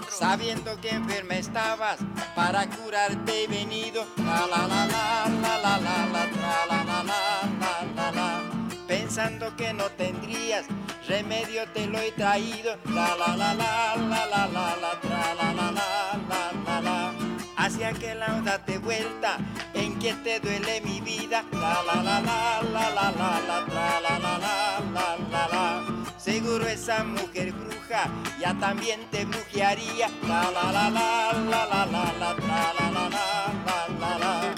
Sabiendo 0.09 0.81
que 0.81 0.89
enferma 0.91 1.35
estabas, 1.35 1.99
para 2.35 2.67
curarte 2.71 3.45
he 3.45 3.47
venido. 3.49 4.07
La 4.17 4.47
la 4.47 4.67
la 4.67 4.87
la 4.87 5.29
la 5.43 5.59
la 5.59 5.79
la 5.79 5.97
la 6.07 6.25
la 6.25 7.03
la 7.03 7.03
la 7.05 7.85
la 7.95 8.11
la 8.13 8.41
Pensando 8.87 9.55
que 9.57 9.75
no 9.75 9.91
tendrías 9.91 10.65
remedio 11.07 11.67
te 11.75 11.87
lo 11.87 11.99
he 11.99 12.13
traído. 12.13 12.79
La 12.87 13.15
la 13.15 13.37
la 13.37 13.55
la 13.55 13.97
la 13.97 14.27
la 14.27 14.47
la 14.47 14.77
la 14.77 14.77
la 14.77 15.35
la 15.35 15.53
la 15.53 15.71
la 15.71 16.53
la 16.65 16.81
la 16.81 17.13
Hacia 17.59 17.93
que 17.93 18.15
la 18.15 18.27
de 18.67 18.79
vuelta 18.79 19.39
en 19.75 19.76
que 19.76 19.76
te 20.15 20.41
duele 20.41 20.81
mi 20.83 21.01
vida. 21.01 21.45
La 21.53 21.83
la 21.83 22.03
la 22.03 22.21
la 22.21 22.63
la 22.63 22.91
la 22.91 23.11
la 23.11 23.41
la 23.41 23.61
la 23.67 23.99
la 24.01 24.19
la 24.19 24.39
la 24.39 25.17
la 25.31 25.49
la 25.49 25.85
Seguro 26.17 26.67
esa 26.67 27.03
mujer 27.05 27.53
bruja 27.53 28.09
ya 28.41 28.55
también 28.55 29.01
te 29.11 29.25
brujearía. 29.25 30.09
La 30.29 30.51
la 30.51 30.73
la 30.73 30.91
la 30.91 31.33
la 31.33 31.67
la 31.67 31.87
la 31.87 31.87
la 31.87 32.13
la 32.19 32.33
la 32.75 32.91
la 32.91 33.09
la 33.09 33.89
la 34.01 34.19
la 34.19 34.55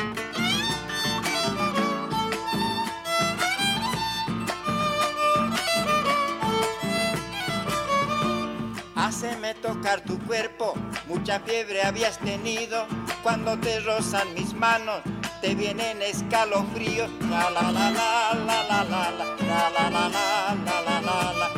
Háceme 8.94 9.55
tocar 9.55 10.03
tu 10.03 10.18
cuerpo, 10.26 10.74
mucha 11.07 11.40
fiebre 11.40 11.82
habías 11.82 12.18
tenido. 12.18 12.86
Cuando 13.22 13.59
te 13.59 13.80
rozan 13.80 14.32
mis 14.34 14.53
manos, 14.55 15.01
te 15.41 15.55
vienen 15.55 16.03
escalofríos. 16.03 17.11
La 17.30 17.51
la 17.51 17.70
la 17.70 17.91
la 17.91 18.34
la 18.34 18.62
la 18.64 18.84
la 18.84 19.11
la 19.11 19.91
la 19.91 19.91
la 19.91 20.09
la 20.09 21.01
la 21.01 21.32
la 21.32 21.49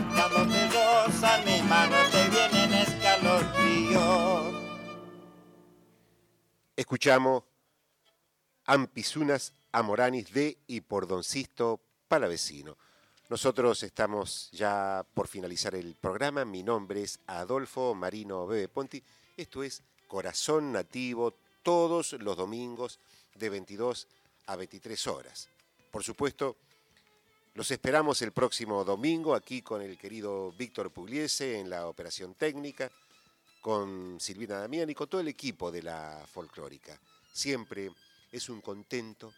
te 1.21 1.45
mis 1.45 1.65
manos, 1.65 2.11
te 2.11 2.29
vienen 2.29 2.73
escalofríos. 2.75 4.55
Escuchamos 6.77 7.45
Ampisunas 8.67 9.53
Amoranis 9.73 10.33
de 10.33 10.59
y 10.67 10.81
por 10.81 11.07
Doncisto 11.07 11.81
Palavecino. 12.09 12.77
Nosotros 13.29 13.83
estamos 13.83 14.51
ya 14.51 15.07
por 15.15 15.29
finalizar 15.29 15.75
el 15.75 15.95
programa. 15.95 16.45
Mi 16.45 16.63
nombre 16.63 17.03
es 17.03 17.21
Adolfo 17.27 17.95
Marino 17.95 18.47
Bebe 18.47 18.69
Ponti. 18.69 19.03
Esto 19.37 19.63
es 19.63 19.83
Corazón 20.09 20.73
Nativo 20.73 21.35
todos 21.63 22.15
los 22.15 22.37
domingos 22.37 22.99
de 23.35 23.49
22 23.49 24.07
a 24.47 24.57
23 24.57 25.07
horas. 25.07 25.49
Por 25.91 26.05
supuesto, 26.05 26.57
los 27.55 27.71
esperamos 27.71 28.23
el 28.23 28.33
próximo 28.33 28.85
domingo 28.85 29.35
aquí 29.35 29.63
con 29.63 29.83
el 29.83 29.99
querido 29.99 30.53
Víctor 30.53 30.91
Pugliese 30.91 31.59
en 31.59 31.69
la 31.69 31.89
operación 31.89 32.35
técnica, 32.35 32.91
con 33.61 34.19
Silvina 34.21 34.59
Damián 34.61 34.89
y 34.89 34.95
con 34.95 35.09
todo 35.09 35.21
el 35.21 35.29
equipo 35.29 35.71
de 35.71 35.83
la 35.83 36.25
folclórica. 36.33 36.99
Siempre 37.33 37.91
es 38.33 38.49
un 38.49 38.61
contento 38.61 39.33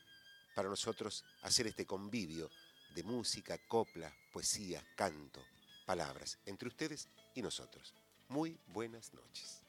para 0.54 0.68
nosotros 0.68 1.24
hacer 1.42 1.66
este 1.66 1.86
convivio 1.86 2.50
de 2.94 3.02
música, 3.02 3.58
copla, 3.66 4.12
poesía, 4.32 4.84
canto, 4.94 5.42
palabras, 5.86 6.38
entre 6.46 6.68
ustedes 6.68 7.08
y 7.34 7.42
nosotros. 7.42 7.94
Muy 8.28 8.58
buenas 8.68 9.12
noches. 9.14 9.62